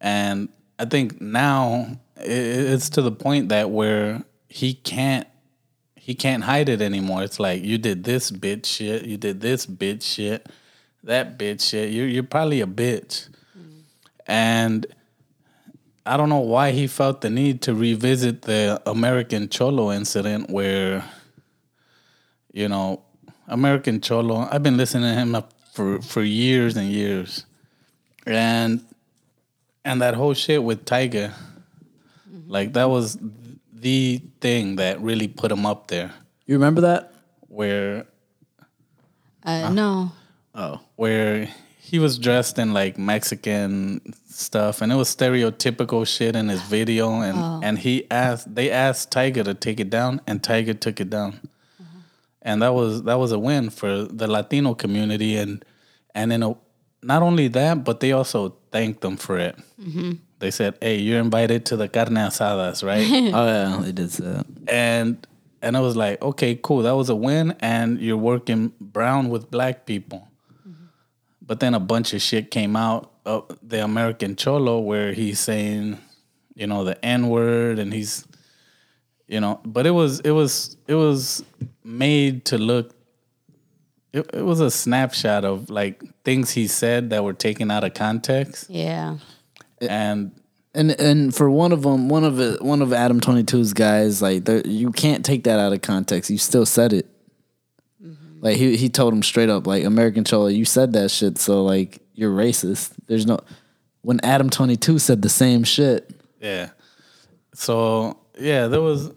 [0.00, 0.48] And
[0.78, 5.26] I think now it's to the point that where he can't
[5.94, 7.22] he can't hide it anymore.
[7.22, 10.48] It's like you did this bitch shit, you did this bitch shit,
[11.04, 11.92] that bitch shit.
[11.92, 13.28] You're you're probably a bitch.
[14.26, 14.86] And
[16.06, 21.04] I don't know why he felt the need to revisit the American Cholo incident where
[22.52, 23.02] you know,
[23.48, 24.48] American Cholo.
[24.50, 27.44] I've been listening to him for for years and years,
[28.26, 28.84] and
[29.84, 31.32] and that whole shit with Tyga,
[32.46, 33.18] like that was
[33.72, 36.12] the thing that really put him up there.
[36.46, 37.12] you remember that?
[37.48, 38.06] Where
[39.42, 40.12] Uh, no.
[40.54, 41.48] Oh, where
[41.78, 47.20] he was dressed in like Mexican stuff, and it was stereotypical shit in his video,
[47.20, 51.10] and and he asked they asked Tyga to take it down, and Tyga took it
[51.10, 51.40] down,
[52.42, 55.64] and that was that was a win for the Latino community, and
[56.14, 56.54] and in a
[57.02, 59.56] not only that, but they also thanked them for it.
[59.80, 60.12] Mm-hmm.
[60.38, 64.24] They said, "Hey, you're invited to the carne asadas, right?" oh yeah, they did say
[64.24, 64.46] that.
[64.68, 65.26] and
[65.62, 69.50] and I was like, okay, cool, that was a win, and you're working brown with
[69.50, 70.28] black people.
[70.66, 70.84] Mm-hmm.
[71.42, 75.98] But then a bunch of shit came out of the American Cholo where he's saying,
[76.54, 78.26] you know, the N word, and he's,
[79.30, 81.42] you know, but it was it was it was
[81.84, 82.94] made to look.
[84.12, 87.94] It, it was a snapshot of like things he said that were taken out of
[87.94, 89.18] context, Yeah.
[89.80, 90.32] and
[90.74, 94.44] And and for one of them, one of it, one of Adam 22's guys, like
[94.46, 96.28] there- you can't take that out of context.
[96.30, 97.06] You still said it.
[98.04, 98.40] Mm-hmm.
[98.44, 101.62] Like he he told him straight up, like American Cholo, you said that shit, so
[101.64, 102.92] like you're racist.
[103.06, 103.38] There's no.
[104.02, 106.10] When Adam 22 said the same shit,
[106.40, 106.70] Yeah.
[107.54, 109.10] So yeah, there was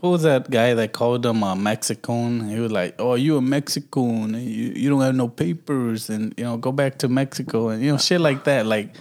[0.00, 2.48] who was that guy that called him a Mexican?
[2.48, 4.34] He was like, "Oh, you a Mexican?
[4.34, 7.82] and You you don't have no papers, and you know go back to Mexico, and
[7.82, 8.94] you know shit like that." Like,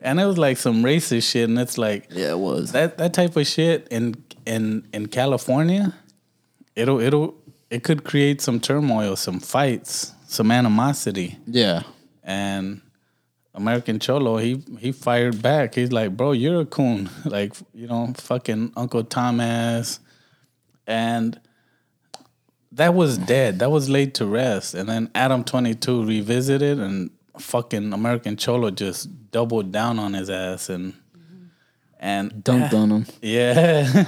[0.00, 2.72] and it was like some racist shit, and it's like yeah, it was.
[2.72, 4.14] that that type of shit in
[4.44, 5.94] in in California,
[6.74, 7.34] it'll it'll
[7.70, 11.82] it could create some turmoil, some fights, some animosity yeah,
[12.22, 12.80] and
[13.54, 15.74] American Cholo, he he fired back.
[15.74, 19.98] He's like, "Bro, you're a coon." Like, you know, fucking Uncle Thomas,
[20.86, 21.40] and
[22.72, 23.58] that was dead.
[23.60, 24.74] That was laid to rest.
[24.74, 30.30] And then Adam Twenty Two revisited, and fucking American Cholo just doubled down on his
[30.30, 30.94] ass and
[31.98, 33.06] and dunked on him.
[33.22, 34.04] yeah.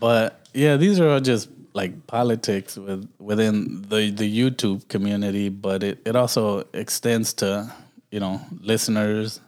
[0.00, 5.82] but yeah, these are all just like politics with within the the YouTube community, but
[5.82, 7.70] it, it also extends to,
[8.10, 9.40] you know, listeners.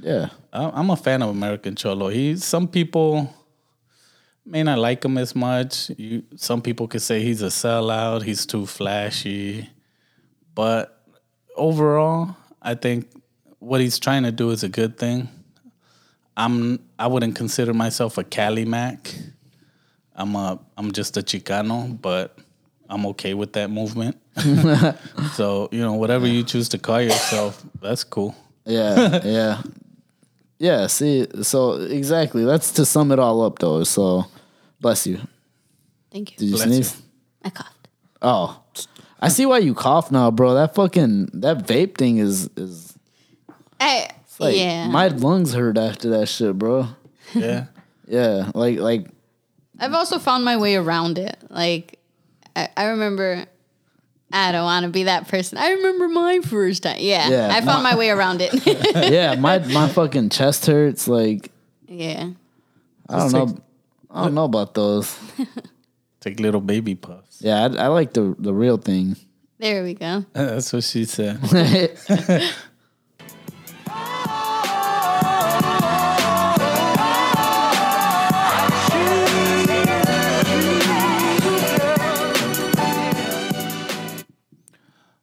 [0.00, 2.08] Yeah, I- I'm a fan of American Cholo.
[2.08, 3.32] He some people
[4.46, 5.90] may not like him as much.
[5.96, 9.70] You some people could say he's a sellout, he's too flashy.
[10.54, 11.00] But
[11.56, 13.08] overall, I think
[13.58, 15.28] what he's trying to do is a good thing.
[16.36, 19.14] I'm I wouldn't consider myself a Cali Mac.
[20.14, 22.38] I'm a I'm just a Chicano, but
[22.88, 24.16] I'm okay with that movement.
[25.34, 28.34] so, you know, whatever you choose to call yourself, that's cool.
[28.64, 29.62] yeah, yeah,
[30.58, 30.86] yeah.
[30.86, 32.44] See, so exactly.
[32.44, 33.84] That's to sum it all up, though.
[33.84, 34.26] So,
[34.84, 35.18] bless you.
[36.12, 36.36] Thank you.
[36.36, 36.50] Did you.
[36.50, 36.96] you Bless sneeze?
[36.96, 37.02] you.
[37.46, 37.88] I coughed.
[38.20, 38.62] Oh,
[39.18, 40.52] I see why you cough now, bro.
[40.52, 42.96] That fucking that vape thing is is
[43.80, 44.88] I, like yeah.
[44.88, 46.88] my lungs hurt after that shit, bro.
[47.34, 47.66] Yeah.
[48.06, 49.06] Yeah, like like
[49.80, 51.38] I've also found my way around it.
[51.48, 51.98] Like,
[52.54, 53.46] I, I remember.
[54.30, 55.56] I don't want to be that person.
[55.56, 56.98] I remember my first time.
[56.98, 58.52] Yeah, Yeah, I found my way around it.
[59.10, 61.08] yeah, my my fucking chest hurts.
[61.08, 61.50] Like
[61.88, 62.28] yeah.
[63.08, 63.64] I don't know, take-
[64.14, 65.18] I don't know about those.
[66.20, 67.42] Take little baby puffs.
[67.42, 69.16] Yeah, I, I like the the real thing.
[69.58, 70.24] There we go.
[70.32, 71.40] That's what she said.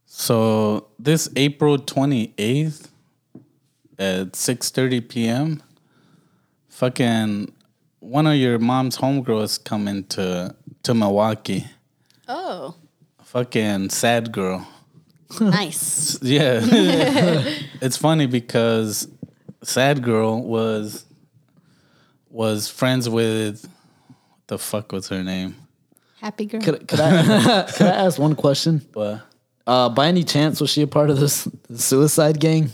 [0.05, 2.89] So this April 28th
[3.97, 5.63] at 6:30 p.m.
[6.69, 7.51] fucking
[8.01, 11.65] one of your mom's homegirls coming to to Milwaukee.
[12.27, 12.75] Oh,
[13.23, 14.67] Fucking sad girl.
[15.39, 16.19] nice.
[16.23, 16.59] Yeah.
[17.81, 19.07] it's funny because
[19.63, 21.05] sad girl was
[22.29, 23.63] was friends with
[24.07, 25.55] what the fuck was her name?
[26.19, 26.61] Happy girl.
[26.61, 28.81] Could, could I could I ask one question?
[28.91, 29.21] But
[29.67, 32.69] Uh, by any chance, was she a part of this suicide gang?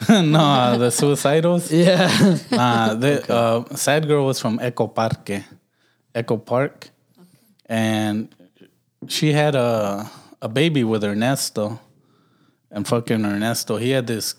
[0.08, 1.70] no, the suicidals.
[1.84, 2.38] Yeah.
[2.50, 5.42] Nah, the uh, sad girl was from Echo Parque,
[6.14, 6.90] Echo Park,
[7.66, 8.34] and
[9.08, 10.10] she had a
[10.42, 11.80] a baby with Ernesto,
[12.70, 14.34] and fucking Ernesto, he had this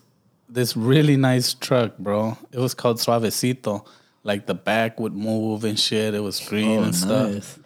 [0.47, 2.37] this really nice truck, bro.
[2.51, 3.85] It was called Suavecito.
[4.23, 6.13] Like the back would move and shit.
[6.13, 7.59] It was green and stuff.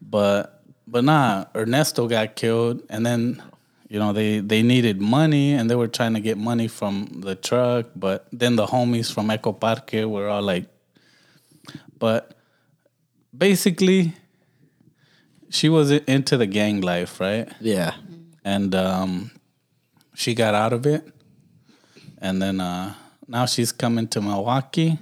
[0.00, 3.42] But but nah, Ernesto got killed, and then
[3.88, 7.34] you know they they needed money, and they were trying to get money from the
[7.34, 7.86] truck.
[7.94, 10.66] But then the homies from Eco Parque were all like,
[11.98, 12.34] but
[13.36, 14.14] basically,
[15.50, 17.48] she was into the gang life, right?
[17.60, 17.94] Yeah.
[18.44, 19.30] And um,
[20.14, 21.06] she got out of it,
[22.18, 22.94] and then uh,
[23.26, 24.98] now she's coming to Milwaukee,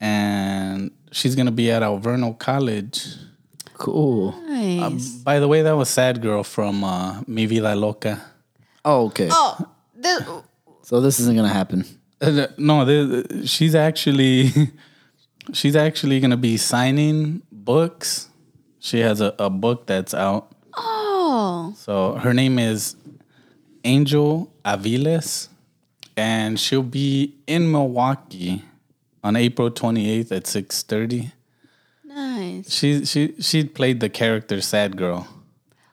[0.00, 3.06] and she's gonna be at Alverno College.
[3.74, 4.34] Cool.
[4.56, 5.10] Nice.
[5.16, 8.20] By the way, that was Sad Girl from uh, Mi Vida Loca.
[8.84, 9.28] Oh, okay.
[9.30, 10.22] oh, this,
[10.82, 11.84] So this isn't gonna happen.
[12.20, 14.50] Uh, no, the, she's actually
[15.52, 18.28] she's actually gonna be signing books.
[18.78, 20.48] She has a, a book that's out.
[20.74, 22.96] oh, So her name is
[23.84, 25.48] Angel Aviles,
[26.16, 28.62] and she'll be in Milwaukee
[29.22, 31.32] on April twenty eighth at six thirty.
[32.16, 32.72] Nice.
[32.72, 35.28] She she she played the character Sad Girl.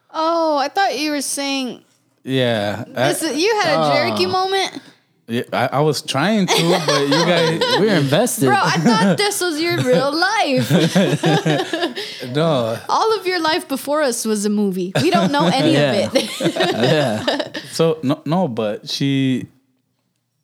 [0.10, 1.84] Oh, I thought you were saying
[2.24, 4.32] Yeah, I- Is, you had a Jericho oh.
[4.32, 4.82] moment,
[5.28, 8.48] yeah, I, I was trying to, but you guys We're invested.
[8.48, 8.56] bro.
[8.60, 10.70] I thought this was your real life.
[12.36, 12.78] no.
[12.90, 14.92] All of your life before us was a movie.
[15.02, 16.08] We don't know any Yeah.
[16.08, 16.30] of it.
[16.42, 17.52] yeah.
[17.72, 19.48] So no, no, but she.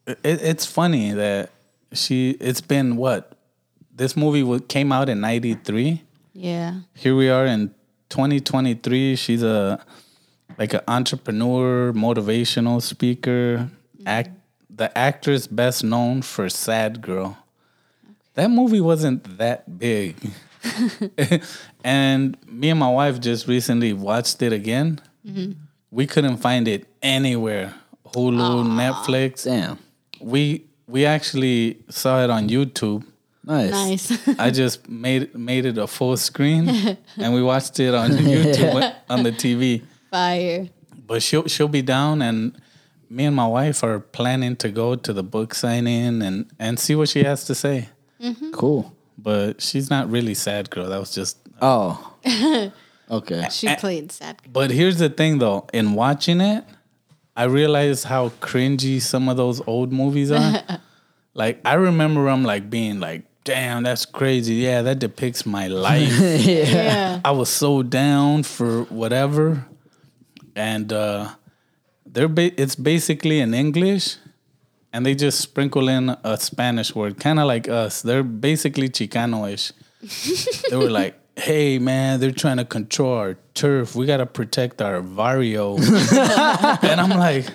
[0.08, 1.52] It, it's funny that
[1.94, 2.32] she.
[2.40, 3.34] It's been what?
[4.00, 6.02] This movie wa- came out in '93.
[6.34, 6.80] yeah.
[6.96, 7.76] Here we are in
[8.08, 9.18] 2023.
[9.18, 9.84] She's a
[10.58, 14.08] like an entrepreneur, motivational speaker, mm-hmm.
[14.08, 14.30] act.
[14.70, 17.38] The actress best known for Sad Girl.
[18.36, 20.16] That movie wasn't that big.
[21.84, 25.02] and me and my wife just recently watched it again.
[25.28, 25.60] Mm-hmm.
[25.92, 27.74] We couldn't find it anywhere.
[28.16, 29.44] Hulu, Netflix.
[29.44, 29.78] Damn.
[30.22, 33.04] We we actually saw it on YouTube.
[33.50, 34.10] Nice.
[34.28, 34.40] Nice.
[34.40, 36.70] I just made made it a full screen
[37.18, 39.82] and we watched it on YouTube on the TV.
[40.12, 40.70] Fire.
[41.08, 42.56] But she'll she'll be down and
[43.10, 46.94] me and my wife are planning to go to the book signing and and see
[46.96, 47.90] what she has to say.
[48.22, 48.52] Mm-hmm.
[48.52, 48.94] Cool.
[49.18, 50.88] But she's not really sad girl.
[50.88, 52.16] That was just Oh.
[53.12, 53.48] Okay.
[53.50, 54.40] She played sad.
[54.54, 56.64] But here's the thing though, in watching it,
[57.36, 60.62] I realized how cringy some of those old movies are.
[61.34, 64.56] like I remember them like being like, damn, that's crazy.
[64.56, 66.14] Yeah, that depicts my life.
[66.46, 67.20] Yeah.
[67.26, 69.66] I was so down for whatever.
[70.56, 71.30] And uh
[72.06, 74.18] they're ba- it's basically in English
[74.94, 78.02] and they just sprinkle in a Spanish word, kind of like us.
[78.02, 79.72] They're basically Chicano-ish.
[80.70, 83.96] they were like, "Hey man, they're trying to control our turf.
[83.96, 85.78] We got to protect our Vario.
[86.84, 87.46] and I'm like,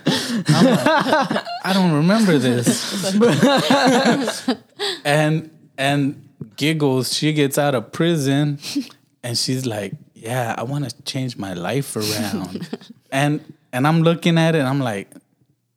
[0.49, 2.79] I'm like, I don't remember this.
[5.05, 7.15] and and giggles.
[7.15, 8.59] She gets out of prison,
[9.23, 12.69] and she's like, "Yeah, I want to change my life around."
[13.13, 13.41] and
[13.73, 15.09] and I'm looking at it, and I'm like.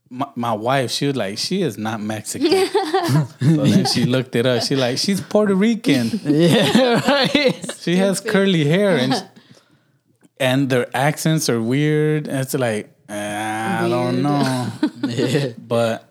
[0.10, 2.50] My, my wife, she was like, she is not Mexican.
[2.70, 4.64] so then she looked it up.
[4.64, 6.22] She like, she's Puerto Rican.
[6.24, 7.02] yeah.
[7.06, 7.76] Right.
[7.78, 9.14] She has curly hair and
[10.40, 12.30] and their accents are weird.
[12.30, 16.07] It's like ah, I don't know, but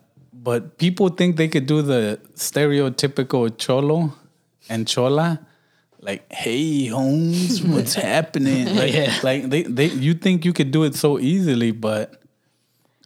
[0.47, 4.13] but people think they could do the stereotypical cholo
[4.69, 5.39] and chola.
[5.99, 8.73] Like, hey, Holmes, what's happening?
[8.73, 12.21] Like, like they, they, you think you could do it so easily, but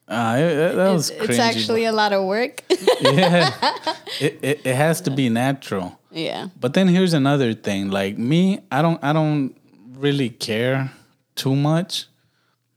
[0.07, 2.61] uh, it, that- that was It's, it's actually a lot of work.
[3.01, 3.49] yeah,
[4.19, 5.99] it, it, it has to be natural.
[6.11, 6.49] yeah.
[6.59, 7.89] But then here's another thing.
[7.89, 9.55] Like me, I don't I don't
[9.97, 10.91] really care
[11.33, 12.05] too much.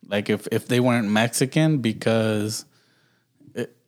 [0.09, 2.74] Like if if they weren't Mexican because it,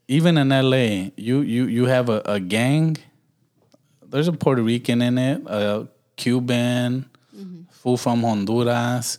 [0.09, 2.97] even in LA, you you you have a, a gang.
[4.09, 7.07] There's a Puerto Rican in it, a Cuban,
[7.71, 9.19] fool from Honduras.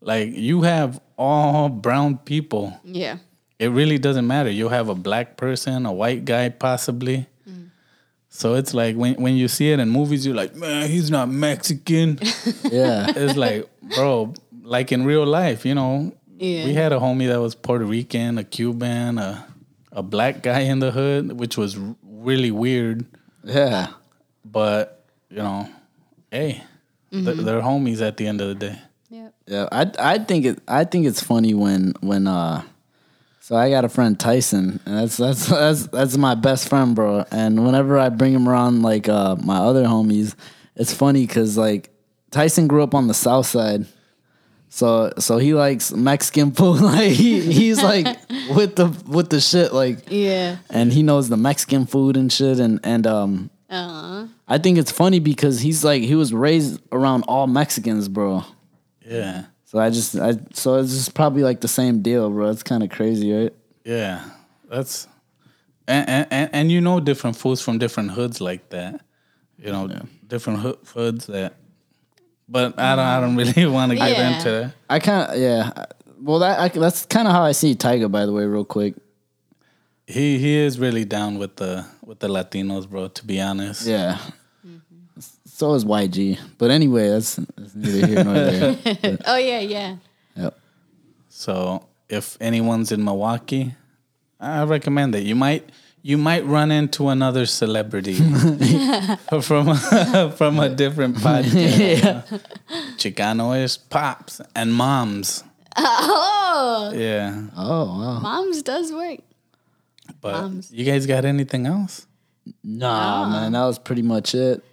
[0.00, 3.16] Like you have all brown people Yeah.
[3.58, 4.50] it really doesn't matter.
[4.50, 7.26] You'll have a black person, a white guy, possibly.
[8.30, 11.28] So it's like when when you see it in movies, you're like, man, he's not
[11.28, 12.18] Mexican.
[12.70, 13.10] Yeah.
[13.16, 13.66] it's like,
[13.96, 16.66] bro, like in real life, you know, Yeah.
[16.66, 19.44] we had a homie that was Puerto Rican, a Cuban, a
[19.92, 23.06] a black guy in the hood, which was really weird.
[23.44, 23.88] Yeah.
[24.44, 25.68] But you know,
[26.30, 26.62] hey,
[27.10, 28.78] th- they're homies at the end of the day.
[29.10, 29.34] Yep.
[29.46, 32.62] Yeah, I I think it I think it's funny when when uh
[33.40, 37.24] so I got a friend Tyson and that's that's that's that's my best friend, bro.
[37.30, 40.34] And whenever I bring him around like uh my other homies,
[40.76, 41.90] it's funny cuz like
[42.30, 43.86] Tyson grew up on the south side.
[44.70, 48.06] So so he likes Mexican food like he, he's like
[48.54, 50.56] with the with the shit like Yeah.
[50.70, 54.90] and he knows the Mexican food and shit and and um Uh, I think it's
[54.92, 58.44] funny because he's like he was raised around all Mexicans, bro.
[59.06, 62.50] Yeah, So I just, I so it's just probably like the same deal, bro.
[62.50, 63.54] It's kind of crazy, right?
[63.84, 64.20] yeah,
[64.70, 65.06] that's
[65.86, 69.00] and, and and and you know different foods from different hoods like that.
[69.58, 69.88] You know,
[70.26, 70.60] different
[70.94, 71.54] hoods that.
[72.48, 73.04] But I don't.
[73.04, 74.36] I don't really want to get Yeah.
[74.36, 74.72] into that.
[74.88, 75.84] I kind of, yeah.
[76.20, 78.94] Well, that I, that's kind of how I see Tyga, by the way, real quick.
[80.06, 83.08] He he is really down with the with the Latinos, bro.
[83.08, 83.86] To be honest.
[83.86, 84.18] Yeah.
[84.66, 85.20] Mm-hmm.
[85.44, 89.18] So is YG, but anyway, that's, that's neither here nor there.
[89.26, 89.96] oh yeah, yeah.
[90.36, 90.58] Yep.
[91.28, 93.74] So if anyone's in Milwaukee,
[94.40, 95.24] I recommend it.
[95.24, 95.68] You might
[96.02, 98.14] you might run into another celebrity
[99.42, 99.74] from
[100.32, 102.40] from a different podcast.
[102.96, 105.44] Chicano-ish pops and moms.
[105.76, 108.20] Oh, Yeah, Oh wow.
[108.20, 109.20] mom's does work.
[110.20, 110.70] but Moms.
[110.72, 112.06] you guys got anything else?
[112.64, 114.64] Nah, man, that was pretty much it.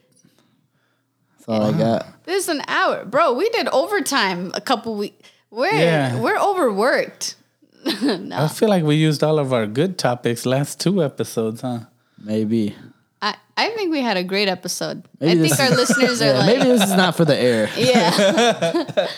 [1.37, 2.23] That's all I got.
[2.23, 3.33] This is an hour, bro.
[3.33, 5.27] We did overtime a couple weeks.
[5.51, 6.19] We're Yeah.
[6.19, 7.35] we're overworked.
[8.33, 11.81] I feel like we used all of our good topics last two episodes, huh?
[12.17, 12.75] Maybe.
[13.21, 15.03] I, I think we had a great episode.
[15.19, 17.69] Maybe I think our listeners are Yeah, like, maybe this is not for the air.
[17.77, 19.07] yeah.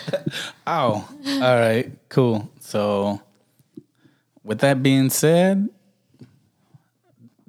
[0.67, 2.49] Oh, all right, cool.
[2.59, 3.21] So,
[4.43, 5.69] with that being said,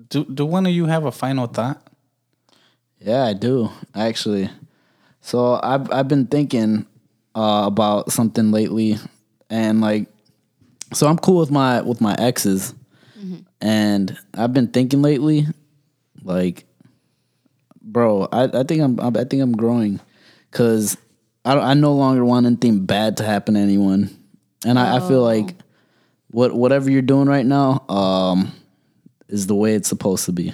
[0.09, 1.83] do do one of you have a final thought?
[3.01, 4.51] Yeah, I do actually.
[5.21, 6.87] So I've I've been thinking
[7.35, 8.99] uh, about something lately,
[9.51, 10.07] and like,
[10.93, 12.75] so I'm cool with my with my exes,
[13.61, 15.47] and I've been thinking lately,
[16.23, 16.65] like,
[17.83, 20.01] bro, I, I think I'm I think I'm growing,
[20.51, 20.97] cause
[21.45, 24.11] I I no longer want anything bad to happen to anyone,
[24.65, 25.55] and I, I feel like
[26.31, 28.53] what whatever you're doing right now, um,
[29.29, 30.53] is the way it's supposed to be.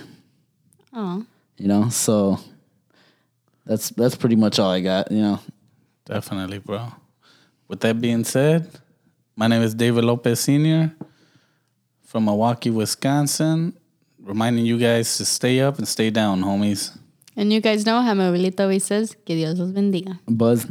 [0.92, 1.24] Oh,
[1.58, 1.88] you know?
[1.88, 2.38] So
[3.66, 5.40] that's that's pretty much all i got you know?
[6.04, 6.92] Definitely, bro.
[7.66, 8.70] With that being said,
[9.36, 10.92] my name is David Lopez Sr.
[12.04, 13.74] from Milwaukee, Wisconsin.
[14.22, 16.96] Reminding you guys to stay up and stay down, homies.
[17.36, 20.18] and you guys know how my abuelita always says, que Dios los bendiga.
[20.26, 20.66] buzz